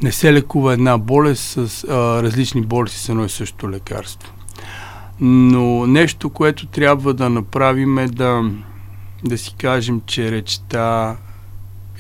Не 0.03 0.13
се 0.13 0.33
лекува 0.33 0.73
една 0.73 0.99
болест 0.99 1.43
с 1.43 1.85
а, 1.85 2.23
различни 2.23 2.63
болести 2.63 2.99
с 2.99 3.09
едно 3.09 3.25
и 3.25 3.29
също 3.29 3.71
лекарство. 3.71 4.33
Но 5.21 5.87
нещо, 5.87 6.31
което 6.31 6.67
трябва 6.67 7.15
да 7.15 7.31
направим 7.31 7.99
е 7.99 8.07
да, 8.09 8.51
да 9.25 9.39
си 9.39 9.55
кажем, 9.59 10.01
че 10.07 10.31
речта 10.31 11.17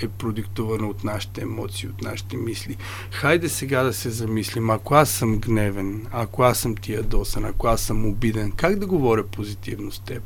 е 0.03 0.09
продиктувана 0.09 0.89
от 0.89 1.05
нашите 1.05 1.41
емоции, 1.43 1.89
от 1.89 2.03
нашите 2.03 2.37
мисли. 2.37 2.77
Хайде 3.11 3.49
сега 3.49 3.83
да 3.83 3.93
се 3.93 4.11
замислим, 4.11 4.71
ако 4.71 4.95
аз 4.95 5.11
съм 5.11 5.39
гневен, 5.39 6.07
ако 6.13 6.43
аз 6.43 6.59
съм 6.59 6.77
ти 6.77 6.93
ядосан, 6.93 7.45
ако 7.45 7.67
аз 7.67 7.81
съм 7.81 8.07
обиден, 8.07 8.53
как 8.53 8.79
да 8.79 8.87
говоря 8.87 9.27
позитивно 9.27 9.93
с 9.93 9.99
теб? 9.99 10.23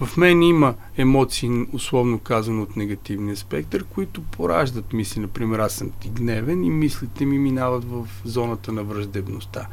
В 0.00 0.16
мен 0.16 0.42
има 0.42 0.74
емоции, 0.96 1.66
условно 1.72 2.18
казано, 2.18 2.62
от 2.62 2.76
негативния 2.76 3.36
спектър, 3.36 3.84
които 3.84 4.22
пораждат 4.22 4.92
мисли. 4.92 5.20
Например, 5.20 5.58
аз 5.58 5.72
съм 5.72 5.90
ти 5.90 6.08
гневен 6.08 6.64
и 6.64 6.70
мислите 6.70 7.24
ми 7.24 7.38
минават 7.38 7.84
в 7.84 8.08
зоната 8.24 8.72
на 8.72 8.84
враждебността. 8.84 9.66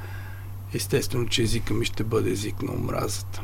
Естествено, 0.73 1.27
че 1.27 1.41
езика 1.41 1.73
ми 1.73 1.85
ще 1.85 2.03
бъде 2.03 2.31
език 2.31 2.61
на 2.61 2.73
омразата. 2.73 3.41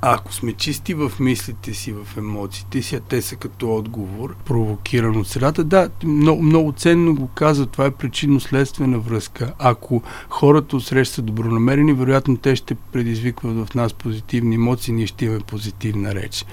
Ако 0.00 0.34
сме 0.34 0.52
чисти 0.52 0.94
в 0.94 1.12
мислите 1.20 1.74
си, 1.74 1.92
в 1.92 2.16
емоциите 2.16 2.82
си, 2.82 2.96
а 2.96 3.00
те 3.00 3.22
са 3.22 3.36
като 3.36 3.76
отговор, 3.76 4.36
провокиран 4.44 5.16
от 5.16 5.28
средата, 5.28 5.64
да, 5.64 5.88
много, 6.04 6.42
много 6.42 6.72
ценно 6.72 7.14
го 7.14 7.28
казва, 7.28 7.66
това 7.66 7.84
е 7.86 7.90
причинно-следствена 7.90 8.98
връзка. 8.98 9.52
Ако 9.58 10.02
хората 10.28 10.80
са 11.04 11.22
добронамерени, 11.22 11.92
вероятно 11.92 12.36
те 12.36 12.56
ще 12.56 12.74
предизвикват 12.74 13.68
в 13.68 13.74
нас 13.74 13.92
позитивни 13.92 14.54
емоции, 14.54 14.94
ние 14.94 15.06
ще 15.06 15.24
имаме 15.24 15.40
позитивна 15.40 16.14
реч. 16.14 16.46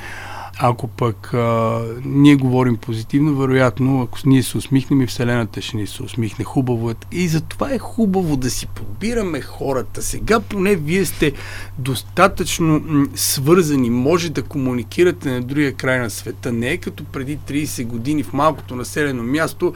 Ако 0.60 0.88
пък 0.88 1.34
а, 1.34 1.82
ние 2.06 2.36
говорим 2.36 2.78
позитивно, 2.78 3.36
вероятно, 3.36 4.02
ако 4.02 4.18
ние 4.26 4.44
се 4.44 4.58
усмихнем 4.58 5.02
и 5.02 5.08
Вселената 5.08 5.62
ще 5.62 5.78
ни 5.78 5.88
се 5.88 6.04
усмихне. 6.04 6.46
Хубаво 6.46 6.92
е. 6.92 6.96
И 7.12 7.28
затова 7.28 7.74
е 7.74 7.78
хубаво 7.78 8.38
да 8.38 8.50
си 8.50 8.68
подбираме 8.68 9.42
хората. 9.42 10.02
Сега 10.02 10.40
поне 10.40 10.76
вие 10.76 11.06
сте 11.06 11.34
достатъчно 11.78 12.84
м- 12.86 13.06
свързани, 13.16 13.90
може 13.90 14.30
да 14.30 14.44
комуникирате 14.44 15.32
на 15.32 15.42
другия 15.42 15.74
край 15.74 16.00
на 16.00 16.10
света. 16.10 16.52
Не 16.52 16.70
е 16.70 16.78
като 16.78 17.04
преди 17.04 17.38
30 17.38 17.86
години 17.86 18.24
в 18.24 18.34
малкото 18.34 18.76
населено 18.76 19.24
място 19.24 19.74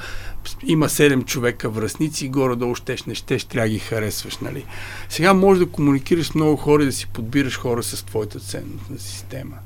има 0.64 0.90
7 0.90 1.26
човека 1.26 1.70
връзници 1.70 2.26
и 2.26 2.30
горе-долу 2.30 2.76
щеш, 2.76 3.04
не 3.04 3.16
щеш, 3.16 3.44
трябва 3.44 3.70
ги 3.70 3.80
харесваш, 3.80 4.38
нали? 4.38 4.66
Сега 5.10 5.34
може 5.34 5.60
да 5.60 5.66
комуникираш 5.72 6.28
с 6.28 6.36
много 6.36 6.56
хора 6.56 6.84
и 6.84 6.86
да 6.86 6.92
си 6.92 7.08
подбираш 7.08 7.60
хора 7.60 7.84
с 7.84 8.06
твоята 8.06 8.40
ценностна 8.40 9.00
система. 9.00 9.58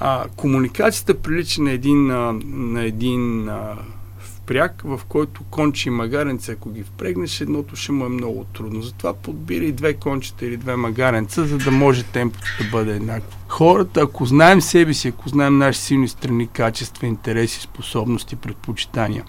А, 0.00 0.24
комуникацията 0.36 1.14
прилича 1.14 1.62
на 1.62 1.70
един, 1.70 2.10
а, 2.10 2.32
на 2.44 2.82
един 2.82 3.48
а, 3.48 3.74
впряг, 4.18 4.82
в 4.84 5.00
който 5.08 5.42
кончи 5.50 5.88
и 5.88 5.92
магаренца, 5.92 6.52
ако 6.52 6.70
ги 6.70 6.82
впрегнеш, 6.82 7.40
едното 7.40 7.76
ще 7.76 7.92
му 7.92 8.06
е 8.06 8.08
много 8.08 8.44
трудно. 8.44 8.82
Затова 8.82 9.14
подбирай 9.14 9.72
две 9.72 9.94
кончета 9.94 10.46
или 10.46 10.56
две 10.56 10.76
магаренца, 10.76 11.46
за 11.46 11.58
да 11.58 11.70
може 11.70 12.02
темпото 12.02 12.46
да 12.62 12.70
бъде 12.70 12.92
еднакво. 12.96 13.38
Хората, 13.48 14.00
ако 14.00 14.26
знаем 14.26 14.60
себе 14.60 14.94
си, 14.94 15.08
ако 15.08 15.28
знаем 15.28 15.58
наши 15.58 15.80
силни 15.80 16.08
страни, 16.08 16.46
качества, 16.46 17.06
интереси, 17.06 17.60
способности, 17.60 18.36
предпочитания, 18.36 19.24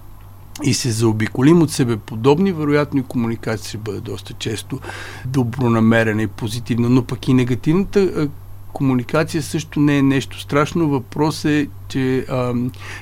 и 0.63 0.73
се 0.73 0.91
заобиколим 0.91 1.61
от 1.61 1.71
себе 1.71 1.97
подобни, 1.97 2.51
вероятно 2.51 2.99
и 2.99 3.03
комуникация 3.03 3.69
ще 3.69 3.77
бъде 3.77 3.99
доста 3.99 4.33
често 4.33 4.79
добронамерена 5.25 6.21
и 6.21 6.27
позитивна, 6.27 6.89
но 6.89 7.03
пък 7.03 7.27
и 7.27 7.33
негативната 7.33 8.29
комуникация 8.73 9.43
също 9.43 9.79
не 9.79 9.97
е 9.97 10.01
нещо 10.01 10.39
страшно. 10.39 10.89
Въпрос 10.89 11.45
е, 11.45 11.67
че 11.87 12.25
а, 12.29 12.53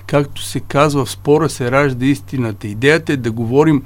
както 0.08 0.42
се 0.42 0.60
казва, 0.60 1.06
в 1.06 1.12
спора 1.12 1.50
се 1.50 1.72
ражда 1.72 2.06
истината. 2.06 2.68
Идеята 2.68 3.14
е 3.14 3.18
да 3.18 3.32
говорим 3.32 3.84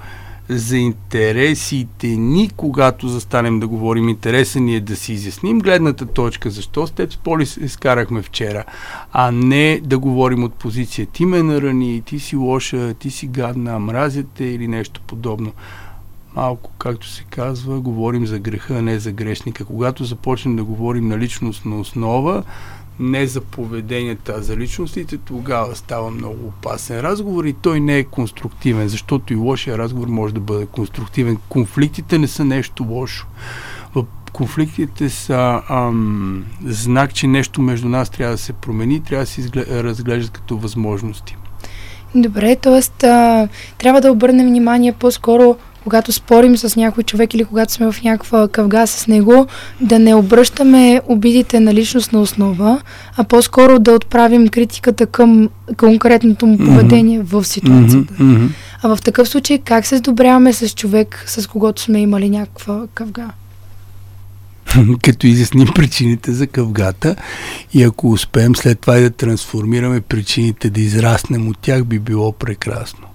за 0.50 0.78
интересите 0.78 2.08
ни, 2.08 2.50
когато 2.58 3.08
застанем 3.08 3.60
да 3.60 3.68
говорим. 3.68 4.10
Интереса 4.10 4.60
ни 4.60 4.76
е 4.76 4.80
да 4.80 4.96
си 4.96 5.14
изясним 5.14 5.60
гледната 5.60 6.06
точка, 6.06 6.50
защо 6.50 6.88
с 6.88 6.92
теб 6.92 7.14
с 7.14 7.18
Поли 7.18 7.44
изкарахме 7.44 8.22
вчера, 8.22 8.64
а 9.12 9.32
не 9.32 9.82
да 9.84 10.00
говорим 10.00 10.44
от 10.44 10.54
позиция 10.54 11.06
ти 11.06 11.26
ме 11.26 11.44
нарани, 11.44 12.02
ти 12.06 12.20
си 12.20 12.36
лоша, 12.36 12.94
ти 12.94 13.12
си 13.12 13.28
гадна, 13.28 13.80
мразяте 13.80 14.46
или 14.46 14.68
нещо 14.68 15.02
подобно 15.08 15.52
малко, 16.36 16.72
както 16.78 17.08
се 17.08 17.24
казва, 17.24 17.80
говорим 17.80 18.26
за 18.26 18.40
греха, 18.40 18.74
а 18.78 18.82
не 18.82 19.00
за 19.00 19.12
грешника. 19.12 19.66
Когато 19.66 20.04
започнем 20.04 20.56
да 20.56 20.64
говорим 20.64 21.08
на 21.08 21.18
личностна 21.18 21.80
основа, 21.80 22.44
не 23.00 23.28
за 23.28 23.42
поведенията, 23.42 24.34
а 24.38 24.42
за 24.42 24.58
личностите, 24.58 25.18
тогава 25.18 25.76
става 25.76 26.12
много 26.12 26.48
опасен 26.48 27.00
разговор 27.00 27.46
и 27.46 27.54
той 27.54 27.80
не 27.80 27.98
е 27.98 28.04
конструктивен, 28.04 28.88
защото 28.88 29.34
и 29.34 29.36
лошия 29.36 29.78
разговор 29.78 30.08
може 30.08 30.34
да 30.34 30.40
бъде 30.40 30.66
конструктивен. 30.66 31.38
Конфликтите 31.50 32.18
не 32.18 32.28
са 32.28 32.46
нещо 32.46 32.86
лошо. 32.90 33.28
Конфликтите 34.34 35.10
са 35.10 35.62
ам, 35.70 36.46
знак, 36.66 37.14
че 37.14 37.28
нещо 37.28 37.62
между 37.62 37.90
нас 37.90 38.10
трябва 38.10 38.34
да 38.34 38.38
се 38.38 38.54
промени, 38.54 39.04
трябва 39.04 39.24
да 39.24 39.32
се 39.32 39.50
разглеждат 39.84 40.32
като 40.32 40.58
възможности. 40.58 41.38
Добре, 42.16 42.56
т.е. 42.56 42.82
трябва 43.78 44.02
да 44.02 44.12
обърнем 44.12 44.48
внимание 44.48 44.92
по-скоро 44.92 45.58
когато 45.84 46.12
спорим 46.12 46.58
с 46.58 46.76
някой 46.76 47.04
човек 47.04 47.34
или 47.34 47.46
когато 47.46 47.74
сме 47.74 47.92
в 47.92 48.04
някаква 48.04 48.48
къвга 48.48 48.88
с 48.88 49.08
него, 49.08 49.48
да 49.82 50.00
не 50.00 50.16
обръщаме 50.16 51.02
обидите 51.08 51.60
на 51.60 51.74
личностна 51.74 52.22
основа, 52.22 52.82
а 53.18 53.24
по-скоро 53.24 53.80
да 53.80 53.92
отправим 53.92 54.48
критиката 54.48 55.06
към 55.06 55.50
конкретното 55.78 56.48
му 56.48 56.58
поведение 56.58 57.20
mm-hmm. 57.20 57.42
в 57.42 57.48
ситуацията. 57.48 58.14
Mm-hmm. 58.14 58.48
А 58.84 58.96
в 58.96 59.02
такъв 59.02 59.30
случай 59.30 59.58
как 59.58 59.86
се 59.86 59.98
сдобряваме 59.98 60.54
с 60.54 60.70
човек, 60.70 61.24
с 61.28 61.48
когото 61.48 61.82
сме 61.82 62.02
имали 62.02 62.30
някаква 62.30 62.84
къвга? 62.94 63.28
като 65.04 65.28
изясним 65.28 65.68
причините 65.76 66.32
за 66.32 66.48
къвгата 66.48 67.16
и 67.74 67.84
ако 67.84 68.12
успеем 68.12 68.56
след 68.56 68.80
това 68.80 69.00
да 69.00 69.10
трансформираме 69.10 70.02
причините, 70.02 70.70
да 70.70 70.82
израснем 70.82 71.48
от 71.48 71.58
тях, 71.58 71.84
би 71.86 72.00
било 72.00 72.32
прекрасно 72.32 73.11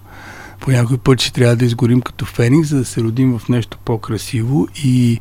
по 0.61 0.71
някой 0.71 0.99
път 0.99 1.21
ще 1.21 1.33
трябва 1.33 1.57
да 1.57 1.64
изгорим 1.64 2.01
като 2.01 2.25
феникс, 2.25 2.69
за 2.69 2.79
да 2.79 2.85
се 2.85 3.01
родим 3.01 3.38
в 3.38 3.49
нещо 3.49 3.79
по-красиво 3.85 4.69
и 4.85 5.21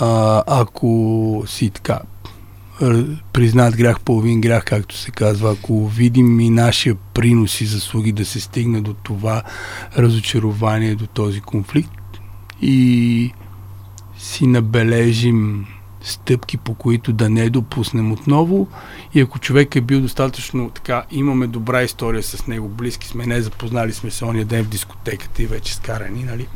а, 0.00 0.42
ако 0.46 1.44
си 1.46 1.70
така 1.70 2.00
признат 3.32 3.76
грях, 3.76 4.00
половин 4.00 4.40
грях, 4.40 4.64
както 4.64 4.96
се 4.96 5.10
казва, 5.10 5.52
ако 5.52 5.88
видим 5.88 6.40
и 6.40 6.50
нашия 6.50 6.94
принос 6.94 7.60
и 7.60 7.66
заслуги 7.66 8.12
да 8.12 8.24
се 8.24 8.40
стигне 8.40 8.80
до 8.80 8.94
това 8.94 9.42
разочарование, 9.98 10.94
до 10.94 11.06
този 11.06 11.40
конфликт 11.40 12.20
и 12.62 13.32
си 14.18 14.46
набележим 14.46 15.66
стъпки, 16.02 16.56
по 16.56 16.74
които 16.74 17.12
да 17.12 17.30
не 17.30 17.50
допуснем 17.50 18.12
отново. 18.12 18.68
И 19.14 19.20
ако 19.20 19.38
човек 19.38 19.76
е 19.76 19.80
бил 19.80 20.00
достатъчно 20.00 20.70
така, 20.70 21.04
имаме 21.10 21.46
добра 21.46 21.82
история 21.82 22.22
с 22.22 22.46
него, 22.46 22.68
близки 22.68 23.08
сме, 23.08 23.26
не 23.26 23.42
запознали 23.42 23.92
сме 23.92 24.10
се 24.10 24.24
ония 24.24 24.44
ден 24.44 24.64
в 24.64 24.68
дискотеката 24.68 25.42
и 25.42 25.46
вече 25.46 25.74
скарани, 25.74 26.24
нали? 26.24 26.46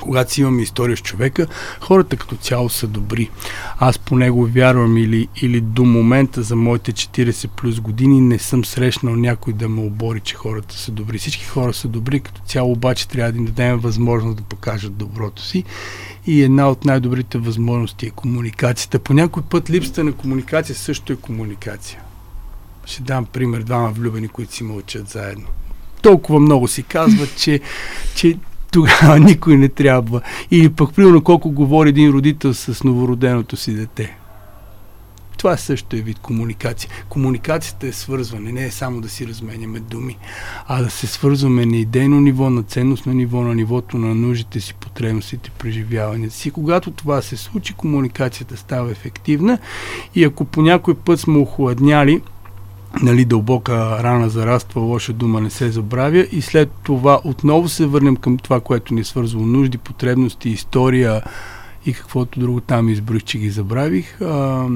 Когато 0.00 0.32
си 0.32 0.40
имаме 0.40 0.62
история 0.62 0.96
с 0.96 1.02
човека, 1.02 1.46
хората 1.80 2.16
като 2.16 2.36
цяло 2.36 2.68
са 2.68 2.86
добри. 2.86 3.30
Аз 3.78 3.98
по 3.98 4.16
него 4.16 4.46
вярвам 4.46 4.96
или, 4.96 5.28
или 5.42 5.60
до 5.60 5.84
момента 5.84 6.42
за 6.42 6.56
моите 6.56 6.92
40 6.92 7.48
плюс 7.48 7.80
години 7.80 8.20
не 8.20 8.38
съм 8.38 8.64
срещнал 8.64 9.16
някой 9.16 9.52
да 9.52 9.68
ме 9.68 9.80
обори, 9.80 10.20
че 10.20 10.34
хората 10.34 10.74
са 10.74 10.92
добри. 10.92 11.18
Всички 11.18 11.44
хора 11.44 11.74
са 11.74 11.88
добри, 11.88 12.20
като 12.20 12.40
цяло 12.46 12.72
обаче 12.72 13.08
трябва 13.08 13.32
да 13.32 13.38
им 13.38 13.44
дадем 13.44 13.78
възможност 13.78 14.36
да 14.36 14.42
покажат 14.42 14.96
доброто 14.96 15.42
си. 15.42 15.64
И 16.26 16.42
една 16.42 16.70
от 16.70 16.84
най-добрите 16.84 17.38
възможности 17.38 18.06
е 18.06 18.10
комуникацията. 18.10 18.98
По 18.98 19.14
някой 19.14 19.42
път 19.42 19.70
липсата 19.70 20.04
на 20.04 20.12
комуникация 20.12 20.76
също 20.76 21.12
е 21.12 21.16
комуникация. 21.16 22.00
Ще 22.84 23.02
дам 23.02 23.24
пример 23.24 23.62
двама 23.62 23.90
влюбени, 23.90 24.28
които 24.28 24.54
си 24.54 24.64
мълчат 24.64 25.08
заедно 25.08 25.46
толкова 26.02 26.40
много 26.40 26.68
си 26.68 26.82
казват, 26.82 27.36
че, 27.36 27.60
че 28.14 28.38
тогава 28.72 29.18
никой 29.20 29.56
не 29.56 29.68
трябва. 29.68 30.20
Или 30.50 30.68
пък, 30.68 30.94
примерно, 30.94 31.24
колко 31.24 31.50
говори 31.50 31.88
един 31.88 32.10
родител 32.10 32.54
с 32.54 32.84
новороденото 32.84 33.56
си 33.56 33.74
дете. 33.74 34.16
Това 35.38 35.56
също 35.56 35.96
е 35.96 36.00
вид 36.00 36.18
комуникация. 36.18 36.90
Комуникацията 37.08 37.86
е 37.86 37.92
свързване, 37.92 38.52
не 38.52 38.64
е 38.64 38.70
само 38.70 39.00
да 39.00 39.08
си 39.08 39.26
разменяме 39.26 39.80
думи, 39.80 40.18
а 40.66 40.82
да 40.82 40.90
се 40.90 41.06
свързваме 41.06 41.66
на 41.66 41.76
идейно 41.76 42.20
ниво, 42.20 42.50
на 42.50 42.62
ценностно 42.62 43.12
ниво, 43.12 43.42
на 43.42 43.54
нивото 43.54 43.98
на 43.98 44.14
нуждите 44.14 44.60
си, 44.60 44.74
потребностите, 44.74 45.50
преживяванията 45.50 46.34
си. 46.34 46.50
Когато 46.50 46.90
това 46.90 47.22
се 47.22 47.36
случи, 47.36 47.72
комуникацията 47.72 48.56
става 48.56 48.90
ефективна 48.90 49.58
и 50.14 50.24
ако 50.24 50.44
по 50.44 50.62
някой 50.62 50.94
път 50.94 51.20
сме 51.20 51.38
охладняли, 51.38 52.22
нали, 53.02 53.24
дълбока 53.24 54.02
рана 54.02 54.28
зараства, 54.28 54.80
лоша 54.80 55.12
дума 55.12 55.40
не 55.40 55.50
се 55.50 55.70
забравя 55.70 56.26
и 56.32 56.42
след 56.42 56.70
това 56.82 57.20
отново 57.24 57.68
се 57.68 57.86
върнем 57.86 58.16
към 58.16 58.38
това, 58.38 58.60
което 58.60 58.94
ни 58.94 59.00
е 59.00 59.04
свързвало 59.04 59.46
нужди, 59.46 59.78
потребности, 59.78 60.50
история 60.50 61.22
и 61.86 61.92
каквото 61.92 62.40
друго 62.40 62.60
там 62.60 62.88
изброих, 62.88 63.22
че 63.22 63.38
ги 63.38 63.50
забравих, 63.50 64.20
а, 64.22 64.66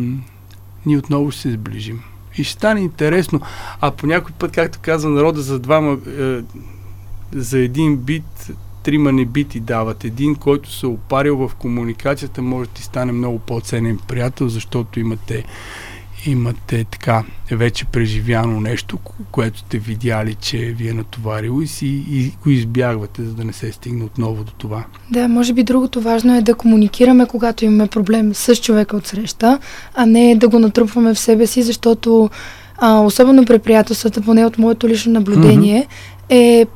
ние 0.87 0.99
отново 0.99 1.31
ще 1.31 1.41
се 1.41 1.51
сближим. 1.51 2.01
И 2.39 2.45
ще 2.45 2.53
стане 2.53 2.81
интересно. 2.81 3.41
А 3.81 3.91
по 3.91 4.07
някой 4.07 4.33
път, 4.39 4.53
както 4.53 4.79
казва 4.83 5.11
народа, 5.11 5.43
за 5.43 5.59
двама, 5.59 5.99
е, 6.19 6.41
за 7.33 7.59
един 7.59 7.97
бит, 7.97 8.51
трима 8.83 9.13
не 9.13 9.25
бити 9.25 9.61
дават. 9.61 10.05
Един, 10.05 10.35
който 10.35 10.73
се 10.73 10.87
опарил 10.87 11.37
в 11.37 11.55
комуникацията, 11.55 12.43
може 12.43 12.69
да 12.69 12.75
ти 12.75 12.83
стане 12.83 13.13
много 13.13 13.39
по-ценен 13.39 13.99
приятел, 14.09 14.49
защото 14.49 15.01
имате 15.01 15.45
имате 16.31 16.85
така 16.85 17.25
вече 17.51 17.85
преживяно 17.85 18.61
нещо, 18.61 18.99
което 19.31 19.59
сте 19.59 19.79
видяли, 19.79 20.35
че 20.35 20.59
ви 20.59 20.89
е 20.89 20.93
натоварило 20.93 21.61
и, 21.61 21.67
си, 21.67 21.87
и 22.11 22.33
го 22.43 22.51
избягвате, 22.51 23.23
за 23.23 23.35
да 23.35 23.45
не 23.45 23.53
се 23.53 23.73
стигне 23.73 24.05
отново 24.05 24.45
до 24.45 24.53
това. 24.53 24.85
Да, 25.11 25.29
може 25.29 25.53
би 25.53 25.63
другото 25.63 26.01
важно 26.01 26.37
е 26.37 26.43
да 26.43 26.55
комуникираме, 26.55 27.27
когато 27.27 27.65
имаме 27.65 27.87
проблем 27.87 28.35
с 28.35 28.57
човека 28.57 28.97
от 28.97 29.07
среща, 29.07 29.59
а 29.95 30.07
не 30.07 30.35
да 30.35 30.49
го 30.49 30.59
натрупваме 30.59 31.15
в 31.15 31.19
себе 31.19 31.47
си, 31.47 31.63
защото 31.63 32.31
а, 32.79 33.01
особено 33.01 33.45
при 33.45 33.59
приятелствата, 33.59 34.21
поне 34.21 34.47
от 34.47 34.59
моето 34.59 34.89
лично 34.89 35.13
наблюдение, 35.13 35.87
mm-hmm. 36.31 36.35
е 36.35 36.67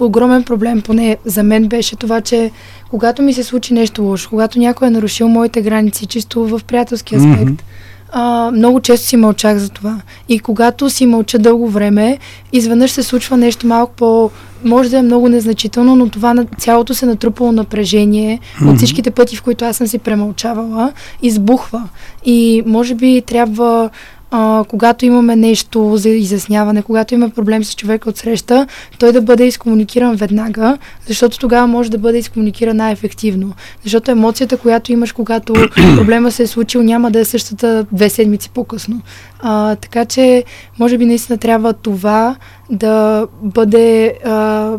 огромен 0.00 0.42
проблем, 0.42 0.82
поне 0.82 1.16
за 1.24 1.42
мен 1.42 1.68
беше 1.68 1.96
това, 1.96 2.20
че 2.20 2.50
когато 2.90 3.22
ми 3.22 3.32
се 3.32 3.42
случи 3.44 3.74
нещо 3.74 4.02
лошо, 4.02 4.30
когато 4.30 4.58
някой 4.58 4.88
е 4.88 4.90
нарушил 4.90 5.28
моите 5.28 5.62
граници, 5.62 6.06
чисто 6.06 6.46
в 6.46 6.60
приятелски 6.66 7.16
аспект, 7.16 7.50
mm-hmm 7.50 7.77
а, 8.12 8.50
много 8.50 8.80
често 8.80 9.06
си 9.06 9.16
мълчах 9.16 9.58
за 9.58 9.68
това. 9.68 10.00
И 10.28 10.38
когато 10.38 10.90
си 10.90 11.06
мълча 11.06 11.38
дълго 11.38 11.68
време, 11.68 12.18
изведнъж 12.52 12.90
се 12.90 13.02
случва 13.02 13.36
нещо 13.36 13.66
малко 13.66 13.92
по... 13.92 14.30
Може 14.64 14.90
да 14.90 14.98
е 14.98 15.02
много 15.02 15.28
незначително, 15.28 15.96
но 15.96 16.08
това 16.08 16.34
на 16.34 16.44
цялото 16.58 16.94
се 16.94 17.06
натрупало 17.06 17.52
напрежение 17.52 18.38
mm-hmm. 18.38 18.70
от 18.70 18.76
всичките 18.76 19.10
пъти, 19.10 19.36
в 19.36 19.42
които 19.42 19.64
аз 19.64 19.76
съм 19.76 19.86
си 19.86 19.98
премълчавала, 19.98 20.92
избухва. 21.22 21.88
И 22.24 22.62
може 22.66 22.94
би 22.94 23.22
трябва 23.26 23.90
а, 24.30 24.64
когато 24.68 25.06
имаме 25.06 25.36
нещо 25.36 25.96
за 25.96 26.08
изясняване, 26.08 26.82
когато 26.82 27.14
има 27.14 27.30
проблем 27.30 27.64
с 27.64 27.74
човека 27.74 28.08
от 28.08 28.16
среща, 28.16 28.66
той 28.98 29.12
да 29.12 29.22
бъде 29.22 29.46
изкомуникиран 29.46 30.16
веднага, 30.16 30.78
защото 31.06 31.38
тогава 31.38 31.66
може 31.66 31.90
да 31.90 31.98
бъде 31.98 32.18
изкомуникиран 32.18 32.76
най-ефективно. 32.76 33.52
Защото 33.82 34.10
емоцията, 34.10 34.56
която 34.56 34.92
имаш, 34.92 35.12
когато 35.12 35.52
проблема 35.96 36.30
се 36.30 36.42
е 36.42 36.46
случил, 36.46 36.82
няма 36.82 37.10
да 37.10 37.20
е 37.20 37.24
същата 37.24 37.86
две 37.92 38.10
седмици 38.10 38.50
по-късно. 38.50 39.00
А, 39.40 39.76
така 39.76 40.04
че, 40.04 40.44
може 40.78 40.98
би 40.98 41.06
наистина 41.06 41.38
трябва 41.38 41.72
това 41.72 42.36
да 42.70 43.26
бъде 43.42 44.14
а, 44.24 44.72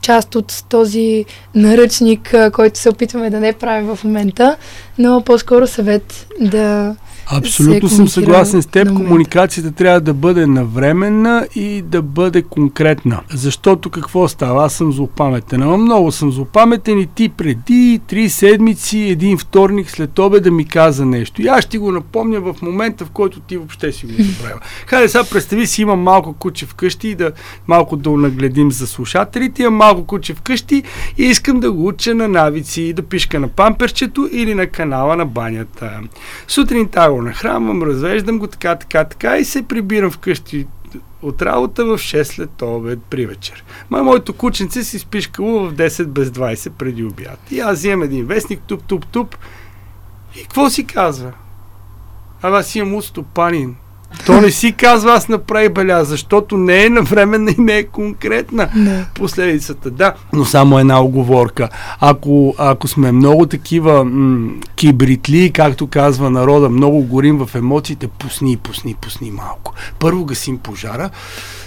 част 0.00 0.34
от 0.34 0.64
този 0.68 1.24
наръчник, 1.54 2.34
който 2.52 2.78
се 2.78 2.88
опитваме 2.88 3.30
да 3.30 3.40
не 3.40 3.52
правим 3.52 3.94
в 3.94 4.04
момента, 4.04 4.56
но 4.98 5.22
по-скоро 5.22 5.66
съвет 5.66 6.26
да 6.40 6.96
Абсолютно 7.30 7.88
съм 7.88 8.08
съгласен 8.08 8.62
с 8.62 8.66
теб. 8.66 8.94
Комуникацията 8.94 9.72
трябва 9.72 10.00
да 10.00 10.14
бъде 10.14 10.46
навременна 10.46 11.46
и 11.54 11.82
да 11.82 12.02
бъде 12.02 12.42
конкретна. 12.42 13.20
Защото 13.30 13.90
какво 13.90 14.28
става? 14.28 14.64
Аз 14.64 14.74
съм 14.74 14.92
злопаметен. 14.92 15.62
Ама 15.62 15.76
много 15.76 16.12
съм 16.12 16.32
злопаметен 16.32 16.98
и 16.98 17.06
ти 17.06 17.28
преди 17.28 18.00
три 18.06 18.28
седмици, 18.28 18.98
един 18.98 19.38
вторник 19.38 19.90
след 19.90 20.18
обед 20.18 20.42
да 20.42 20.50
ми 20.50 20.64
каза 20.64 21.06
нещо. 21.06 21.42
И 21.42 21.46
аз 21.46 21.64
ще 21.64 21.78
го 21.78 21.92
напомня 21.92 22.40
в 22.40 22.54
момента, 22.62 23.04
в 23.04 23.10
който 23.10 23.40
ти 23.40 23.56
въобще 23.56 23.92
си 23.92 24.06
го 24.06 24.12
забравя. 24.22 24.60
Хайде 24.86 25.08
сега 25.08 25.24
представи 25.24 25.66
си, 25.66 25.82
имам 25.82 26.00
малко 26.00 26.32
куче 26.32 26.66
вкъщи 26.66 27.08
и 27.08 27.14
да 27.14 27.32
малко 27.66 27.96
да 27.96 28.10
нагледим 28.10 28.72
за 28.72 28.86
слушателите. 28.86 29.62
Имам 29.62 29.74
малко 29.74 30.04
куче 30.04 30.34
вкъщи 30.34 30.82
и 31.18 31.22
искам 31.22 31.60
да 31.60 31.72
го 31.72 31.86
уча 31.86 32.14
на 32.14 32.28
навици, 32.28 32.92
да 32.92 33.02
пишка 33.02 33.40
на 33.40 33.48
памперчето 33.48 34.28
или 34.32 34.54
на 34.54 34.66
канала 34.66 35.16
на 35.16 35.26
банята. 35.26 36.00
Сутринта 36.48 37.15
го 37.16 37.22
нахранвам, 37.22 37.82
развеждам 37.82 38.38
го 38.38 38.46
така, 38.46 38.76
така, 38.76 39.04
така 39.04 39.38
и 39.38 39.44
се 39.44 39.62
прибирам 39.62 40.10
вкъщи 40.10 40.66
от 41.22 41.42
работа 41.42 41.84
в 41.84 41.98
6 41.98 42.22
след 42.22 42.62
обед 42.62 42.98
при 43.10 43.26
вечер. 43.26 43.64
Ма 43.90 44.02
моето 44.02 44.32
кученце 44.32 44.84
си 44.84 44.98
спишкало 44.98 45.68
в 45.68 45.74
10 45.74 46.06
без 46.06 46.28
20 46.28 46.70
преди 46.70 47.04
обяд. 47.04 47.38
И 47.50 47.60
аз 47.60 47.78
вземам 47.78 48.02
един 48.02 48.26
вестник, 48.26 48.60
туп, 48.66 48.84
туп, 48.84 49.06
туп. 49.06 49.36
И 50.36 50.42
какво 50.42 50.70
си 50.70 50.86
казва? 50.86 51.32
Аз 52.42 52.74
имам 52.74 52.94
устопанин. 52.94 53.76
То 54.26 54.40
не 54.40 54.50
си 54.50 54.72
казва, 54.72 55.12
аз 55.12 55.28
направи 55.28 55.68
беля, 55.68 56.04
защото 56.04 56.56
не 56.56 56.84
е 56.84 56.88
навременна 56.90 57.50
и 57.50 57.60
не 57.60 57.76
е 57.78 57.84
конкретна 57.84 58.68
не. 58.76 59.04
последицата. 59.14 59.90
Да, 59.90 60.14
но 60.32 60.44
само 60.44 60.78
една 60.78 61.02
оговорка. 61.02 61.68
Ако, 62.00 62.54
ако 62.58 62.88
сме 62.88 63.12
много 63.12 63.46
такива 63.46 64.04
м- 64.04 64.50
кибритли, 64.76 65.50
както 65.52 65.86
казва 65.86 66.30
народа, 66.30 66.68
много 66.68 67.02
горим 67.02 67.38
в 67.38 67.54
емоциите, 67.54 68.08
пусни, 68.08 68.56
пусни, 68.56 68.94
пусни 68.94 69.30
малко. 69.30 69.74
Първо 69.98 70.24
гасим 70.24 70.58
пожара, 70.58 71.10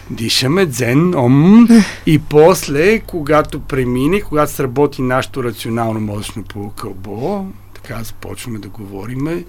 дишаме 0.09 0.65
дзен, 0.65 1.15
ом, 1.15 1.67
и 2.05 2.19
после, 2.19 2.99
когато 2.99 3.59
премине, 3.59 4.21
когато 4.21 4.51
сработи 4.51 5.01
нашето 5.01 5.43
рационално 5.43 5.99
мозъчно 5.99 6.43
полукълбо, 6.43 7.45
така 7.83 8.03
започваме 8.03 8.59
да 8.59 8.67
говорим 8.69 9.43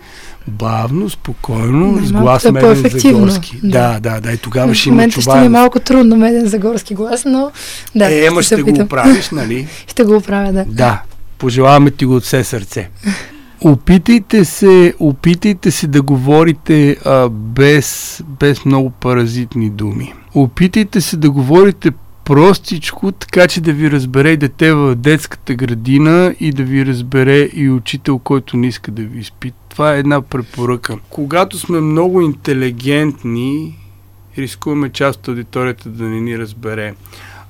бавно, 0.49 1.11
спокойно, 1.11 2.01
да, 2.01 2.07
с 2.07 2.13
глас 2.13 2.45
е 2.45 2.53
Меден 2.53 2.75
Загорски. 2.75 3.61
Да. 3.63 3.93
да, 3.93 4.01
да, 4.01 4.21
да. 4.21 4.33
И 4.33 4.37
тогава 4.37 4.75
ще 4.75 4.89
има 4.89 5.09
чуваемост. 5.09 5.21
ще 5.21 5.41
ми 5.41 5.47
е 5.47 5.49
малко 5.49 5.81
трудно 5.81 6.17
Меден 6.17 6.47
Загорски 6.47 6.95
глас, 6.95 7.25
но 7.25 7.51
да. 7.95 8.13
Е, 8.13 8.25
ема 8.25 8.43
ще, 8.43 8.55
ще 8.55 8.63
го 8.63 8.83
оправиш, 8.83 9.31
нали? 9.31 9.69
ще 9.87 10.05
го 10.05 10.17
оправя, 10.17 10.53
да. 10.53 10.65
Да. 10.65 11.03
Пожелаваме 11.39 11.91
ти 11.91 12.05
го 12.05 12.17
от 12.17 12.23
все 12.23 12.45
сърце. 12.45 12.91
Опитайте 13.61 14.45
се, 14.45 14.95
опитайте 14.99 15.71
се 15.71 15.87
да 15.87 16.03
говорите 16.03 16.97
а, 17.05 17.29
без, 17.29 18.21
без 18.41 18.65
много 18.65 18.91
паразитни 18.91 19.71
думи. 19.71 20.15
Опитайте 20.35 21.01
се 21.01 21.17
да 21.17 21.31
говорите 21.31 21.91
простичко, 22.25 23.13
така 23.13 23.49
че 23.49 23.61
да 23.61 23.73
ви 23.73 23.91
разбере 23.91 24.31
и 24.31 24.37
дете 24.37 24.73
в 24.73 24.95
детската 24.95 25.55
градина 25.55 26.35
и 26.41 26.53
да 26.53 26.63
ви 26.63 26.87
разбере 26.87 27.39
и 27.39 27.71
учител, 27.71 28.19
който 28.19 28.57
не 28.57 28.67
иска 28.67 28.91
да 28.91 29.03
ви 29.03 29.21
изпита. 29.21 29.57
Това 29.69 29.95
е 29.95 29.99
една 29.99 30.23
препоръка. 30.23 30.95
Когато 31.11 31.59
сме 31.59 31.81
много 31.81 32.21
интелигентни, 32.21 33.79
рискуваме 34.39 34.89
част 34.89 35.21
от 35.21 35.29
аудиторията 35.29 35.89
да 35.89 36.05
не 36.05 36.21
ни 36.21 36.39
разбере. 36.39 36.95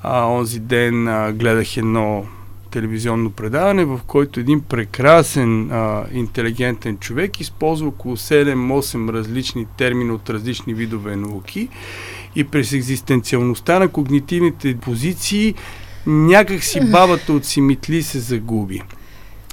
А, 0.03 0.27
онзи 0.27 0.61
ден 0.61 1.09
а, 1.09 1.33
гледах 1.33 1.77
едно 1.77 2.25
телевизионно 2.71 3.31
предаване, 3.31 3.85
в 3.85 4.01
който 4.07 4.41
един 4.41 4.61
прекрасен, 4.61 5.73
а, 5.73 6.05
интелигентен 6.13 6.99
човек 6.99 7.41
използва 7.41 7.89
около 7.89 8.17
7-8 8.17 9.13
различни 9.13 9.67
термини 9.77 10.11
от 10.11 10.31
различни 10.31 10.75
видове 10.75 11.17
науки 11.17 11.69
и 12.37 12.45
през 12.45 12.73
екзистенциалността 12.73 13.79
на 13.79 13.89
когнитивните 13.89 14.77
позиции 14.77 15.55
някак 16.07 16.65
си 16.65 16.91
бабата 16.91 17.33
от 17.33 17.45
Симитли 17.45 18.03
се 18.03 18.19
загуби. 18.19 18.83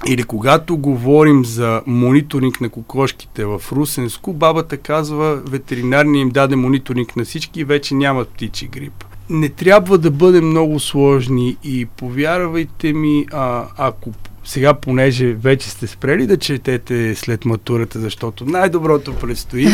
Или 0.05 0.23
когато 0.23 0.78
говорим 0.78 1.45
за 1.45 1.82
мониторинг 1.86 2.61
на 2.61 2.69
кокошките 2.69 3.45
в 3.45 3.61
Русенско, 3.71 4.34
бабата 4.34 4.78
казва, 4.78 5.36
ветеринарния 5.36 6.21
им 6.21 6.30
даде 6.30 6.55
мониторинг 6.55 7.15
на 7.15 7.25
всички 7.25 7.59
и 7.59 7.63
вече 7.63 7.95
нямат 7.95 8.30
птичи 8.30 8.67
грип. 8.67 9.03
Не 9.30 9.49
трябва 9.49 9.97
да 9.97 10.11
бъдем 10.11 10.47
много 10.47 10.80
сложни 10.80 11.57
и 11.63 11.86
повярвайте 11.86 12.93
ми, 12.93 13.25
а, 13.32 13.65
ако 13.78 14.11
сега, 14.47 14.73
понеже 14.73 15.33
вече 15.33 15.69
сте 15.69 15.87
спрели 15.87 16.27
да 16.27 16.37
четете 16.37 17.15
след 17.15 17.45
матурата, 17.45 17.99
защото 17.99 18.45
най-доброто 18.45 19.13
предстои, 19.15 19.67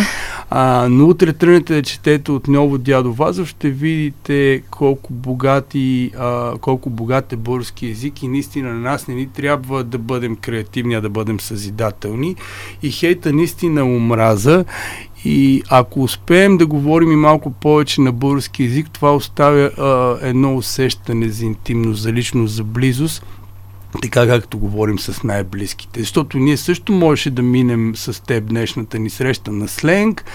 а, 0.49 0.87
но 0.89 1.05
утре 1.05 1.33
тръгнете 1.33 1.73
да 1.73 1.81
четете 1.81 2.31
отново 2.31 2.77
Дядо 2.77 3.13
Вазов, 3.13 3.47
ще 3.47 3.69
видите 3.69 4.63
колко 4.71 5.13
богати, 5.13 6.11
а, 6.17 6.57
колко 6.57 6.89
богат 6.89 7.33
е 7.33 7.35
български 7.35 7.87
язик 7.87 8.23
и 8.23 8.27
наистина 8.27 8.73
на 8.73 8.79
нас 8.79 9.07
не 9.07 9.15
ни 9.15 9.27
трябва 9.27 9.83
да 9.83 9.97
бъдем 9.97 10.35
креативни, 10.35 10.95
а 10.95 11.01
да 11.01 11.09
бъдем 11.09 11.39
съзидателни. 11.39 12.35
И 12.83 12.91
хейта 12.91 13.33
наистина 13.33 13.83
омраза 13.83 14.65
и 15.25 15.63
ако 15.69 16.03
успеем 16.03 16.57
да 16.57 16.65
говорим 16.65 17.11
и 17.11 17.15
малко 17.15 17.51
повече 17.51 18.01
на 18.01 18.11
български 18.11 18.63
язик, 18.63 18.89
това 18.91 19.15
оставя 19.15 19.71
а, 19.77 20.17
едно 20.27 20.55
усещане 20.55 21.29
за 21.29 21.45
интимност, 21.45 22.01
за 22.01 22.13
личност, 22.13 22.53
за 22.53 22.63
близост, 22.63 23.25
така 24.01 24.27
както 24.27 24.59
говорим 24.59 24.99
с 24.99 25.23
най-близките. 25.23 25.99
Защото 25.99 26.37
ние 26.37 26.57
също 26.57 26.91
можеше 26.91 27.29
да 27.29 27.41
минем 27.41 27.93
с 27.95 28.23
теб 28.23 28.45
днешната 28.45 28.99
ни 28.99 29.09
среща 29.09 29.51
на 29.51 29.67
сленг, 29.67 30.25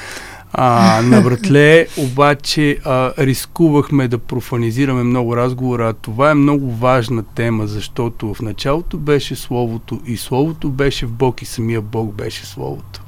а, 0.52 1.02
на 1.02 1.20
братле, 1.20 1.86
обаче 1.96 2.78
а, 2.84 3.12
рискувахме 3.18 4.08
да 4.08 4.18
профанизираме 4.18 5.02
много 5.02 5.36
разговора, 5.36 5.88
а 5.88 5.92
това 5.92 6.30
е 6.30 6.34
много 6.34 6.72
важна 6.72 7.22
тема, 7.22 7.66
защото 7.66 8.34
в 8.34 8.42
началото 8.42 8.98
беше 8.98 9.36
Словото 9.36 10.00
и 10.06 10.16
Словото 10.16 10.70
беше 10.70 11.06
в 11.06 11.12
Бог 11.12 11.42
и 11.42 11.44
самия 11.44 11.80
Бог 11.80 12.14
беше 12.14 12.46
Словото. 12.46 13.02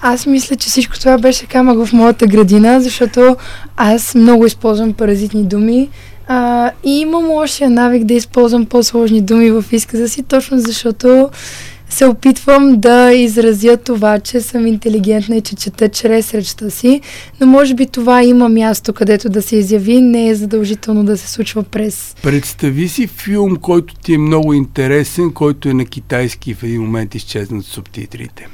Аз 0.00 0.26
мисля, 0.26 0.56
че 0.56 0.68
всичко 0.68 0.98
това 0.98 1.18
беше 1.18 1.46
камък 1.46 1.86
в 1.86 1.92
моята 1.92 2.26
градина, 2.26 2.80
защото 2.80 3.36
аз 3.76 4.14
много 4.14 4.46
използвам 4.46 4.92
паразитни 4.92 5.44
думи 5.44 5.88
а, 6.26 6.70
и 6.84 7.00
имам 7.00 7.30
лошия 7.30 7.70
навик 7.70 8.04
да 8.04 8.14
използвам 8.14 8.66
по-сложни 8.66 9.20
думи 9.20 9.50
в 9.50 9.64
изказа 9.72 10.08
си, 10.08 10.22
точно 10.22 10.58
защото 10.58 11.30
се 11.90 12.06
опитвам 12.06 12.80
да 12.80 13.12
изразя 13.12 13.76
това, 13.76 14.18
че 14.18 14.40
съм 14.40 14.66
интелигентна 14.66 15.36
и 15.36 15.40
че 15.40 15.56
чета 15.56 15.88
чрез 15.88 16.34
речта 16.34 16.70
си, 16.70 17.00
но 17.40 17.46
може 17.46 17.74
би 17.74 17.86
това 17.86 18.22
има 18.22 18.48
място, 18.48 18.92
където 18.92 19.28
да 19.28 19.42
се 19.42 19.56
изяви, 19.56 20.00
не 20.00 20.28
е 20.28 20.34
задължително 20.34 21.04
да 21.04 21.18
се 21.18 21.30
случва 21.30 21.62
през... 21.62 22.16
Представи 22.22 22.88
си 22.88 23.06
филм, 23.06 23.56
който 23.56 23.94
ти 23.94 24.14
е 24.14 24.18
много 24.18 24.52
интересен, 24.52 25.32
който 25.32 25.68
е 25.68 25.74
на 25.74 25.84
китайски 25.84 26.50
и 26.50 26.54
в 26.54 26.62
един 26.62 26.82
момент 26.82 27.14
изчезнат 27.14 27.64
субтитрите. 27.64 28.48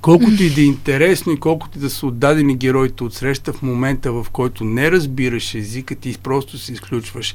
Колкото 0.00 0.42
и 0.42 0.50
да 0.50 0.60
е 0.60 0.64
интересно 0.64 1.32
и 1.32 1.40
колкото 1.40 1.78
и 1.78 1.80
да 1.80 1.90
са 1.90 2.06
отдадени 2.06 2.56
героите 2.56 3.04
от 3.04 3.14
среща 3.14 3.52
в 3.52 3.62
момента, 3.62 4.12
в 4.12 4.26
който 4.32 4.64
не 4.64 4.90
разбираш 4.90 5.54
езика, 5.54 5.94
ти 5.94 6.18
просто 6.22 6.58
се 6.58 6.72
изключваш. 6.72 7.34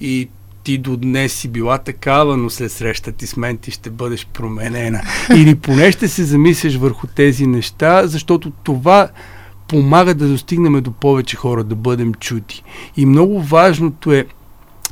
И 0.00 0.28
ти 0.64 0.78
до 0.78 0.96
днес 0.96 1.32
си 1.32 1.48
била 1.48 1.78
такава, 1.78 2.36
но 2.36 2.50
след 2.50 2.72
среща 2.72 3.12
ти 3.12 3.26
с 3.26 3.36
мен 3.36 3.56
ти 3.56 3.70
ще 3.70 3.90
бъдеш 3.90 4.26
променена. 4.26 5.02
Или 5.36 5.54
поне 5.54 5.92
ще 5.92 6.08
се 6.08 6.24
замислиш 6.24 6.76
върху 6.76 7.06
тези 7.06 7.46
неща, 7.46 8.06
защото 8.06 8.50
това 8.50 9.08
помага 9.68 10.14
да 10.14 10.28
достигнем 10.28 10.82
до 10.82 10.90
повече 10.90 11.36
хора, 11.36 11.64
да 11.64 11.74
бъдем 11.74 12.14
чути. 12.14 12.62
И 12.96 13.06
много 13.06 13.42
важното 13.42 14.12
е 14.12 14.26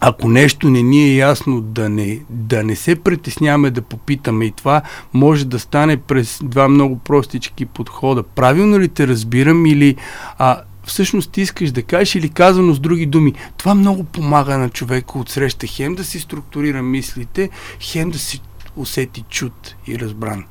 ако 0.05 0.29
нещо 0.29 0.71
не 0.71 0.83
ни 0.83 1.03
е 1.03 1.15
ясно, 1.15 1.61
да 1.61 1.89
не, 1.89 2.21
да 2.31 2.63
не 2.63 2.77
се 2.77 2.97
притесняваме 2.97 3.71
да 3.71 3.83
попитаме 3.83 4.45
и 4.45 4.51
това 4.51 4.83
може 5.13 5.45
да 5.45 5.59
стане 5.59 5.97
през 5.97 6.41
два 6.43 6.69
много 6.69 6.99
простички 6.99 7.67
подхода. 7.67 8.23
Правилно 8.23 8.79
ли 8.79 8.89
те 8.89 9.07
разбирам 9.07 9.67
или 9.67 9.97
а, 10.39 10.61
всъщност 10.85 11.33
ти 11.33 11.41
искаш 11.41 11.71
да 11.71 11.83
кажеш 11.83 12.15
или 12.15 12.29
казано 12.29 12.75
с 12.75 12.81
други 12.81 13.07
думи. 13.07 13.35
Това 13.57 13.75
много 13.75 14.05
помага 14.05 14.59
на 14.59 14.69
човека 14.69 15.19
от 15.19 15.29
среща 15.29 15.67
хем 15.67 15.95
да 15.95 16.05
си 16.05 16.21
структурира 16.21 16.83
мислите, 16.83 17.51
хем 17.81 18.11
да 18.11 18.19
си 18.19 18.41
усети 18.77 19.25
чут 19.31 19.77
и 19.87 19.99
разбран, 19.99 20.45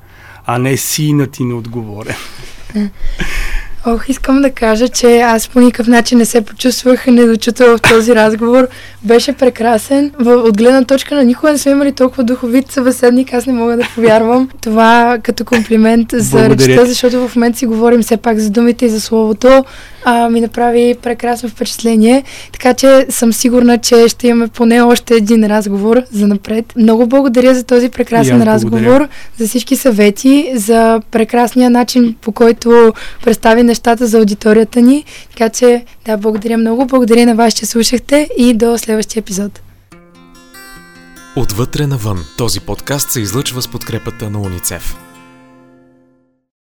а 0.46 0.58
не 0.58 0.78
синът 0.78 1.40
и 1.40 1.44
неотговорен. 1.44 2.16
Ох, 3.86 4.10
искам 4.10 4.42
да 4.42 4.52
кажа, 4.52 4.88
че 4.88 5.20
аз 5.20 5.48
по 5.48 5.60
никакъв 5.60 5.88
начин 5.88 6.18
не 6.18 6.26
се 6.26 6.42
почувствах 6.42 7.08
недочута 7.08 7.66
в 7.66 7.82
този 7.82 8.16
разговор. 8.16 8.68
Беше 9.04 9.34
прекрасен. 9.34 10.12
В, 10.20 10.32
от 10.36 10.58
гледна 10.58 10.84
точка 10.84 11.16
на 11.16 11.24
никога 11.24 11.52
не 11.52 11.58
сме 11.58 11.72
имали 11.72 11.92
толкова 11.92 12.24
духовит 12.24 12.72
събеседник. 12.72 13.34
Аз 13.34 13.46
не 13.46 13.54
мога 13.54 13.78
да 13.78 13.84
повярвам. 13.96 14.50
Това 14.62 15.18
като 15.24 15.46
комплимент 15.46 16.08
за 16.14 16.50
речта, 16.50 16.86
защото 16.86 17.28
в 17.28 17.36
момента 17.36 17.60
си 17.60 17.66
говорим 17.66 18.02
все 18.02 18.18
пак 18.18 18.40
за 18.40 18.50
думите 18.50 18.86
и 18.86 18.90
за 18.90 19.02
словото 19.02 19.66
а, 20.04 20.30
ми 20.30 20.42
направи 20.42 20.96
прекрасно 21.02 21.50
впечатление. 21.50 22.24
Така 22.54 22.74
че 22.74 23.06
съм 23.10 23.34
сигурна, 23.34 23.78
че 23.78 24.08
ще 24.08 24.28
имаме 24.28 24.48
поне 24.48 24.82
още 24.82 25.16
един 25.16 25.46
разговор 25.46 26.02
за 26.12 26.28
напред. 26.28 26.74
Много 26.76 27.08
благодаря 27.08 27.56
за 27.56 27.64
този 27.64 27.90
прекрасен 27.90 28.44
разговор, 28.44 28.82
благодаря. 28.82 29.08
за 29.38 29.48
всички 29.48 29.76
съвети, 29.76 30.52
за 30.56 31.02
прекрасния 31.12 31.70
начин, 31.70 32.16
по 32.22 32.32
който 32.32 32.94
представи 33.24 33.64
нещата 33.64 34.08
за 34.08 34.18
аудиторията 34.18 34.82
ни. 34.82 35.06
Така 35.30 35.50
че, 35.50 35.86
да, 36.06 36.18
благодаря 36.18 36.58
много. 36.58 36.86
Благодаря 36.86 37.26
на 37.26 37.36
вас, 37.36 37.54
че 37.54 37.66
слушахте 37.66 38.30
и 38.38 38.54
до 38.54 38.78
следващия 38.78 39.22
епизод. 39.22 39.62
Отвътре 41.36 41.88
навън. 41.88 42.26
Този 42.38 42.60
подкаст 42.60 43.12
се 43.12 43.22
излъчва 43.22 43.62
с 43.62 43.68
подкрепата 43.68 44.30
на 44.30 44.40
уницев. 44.40 45.11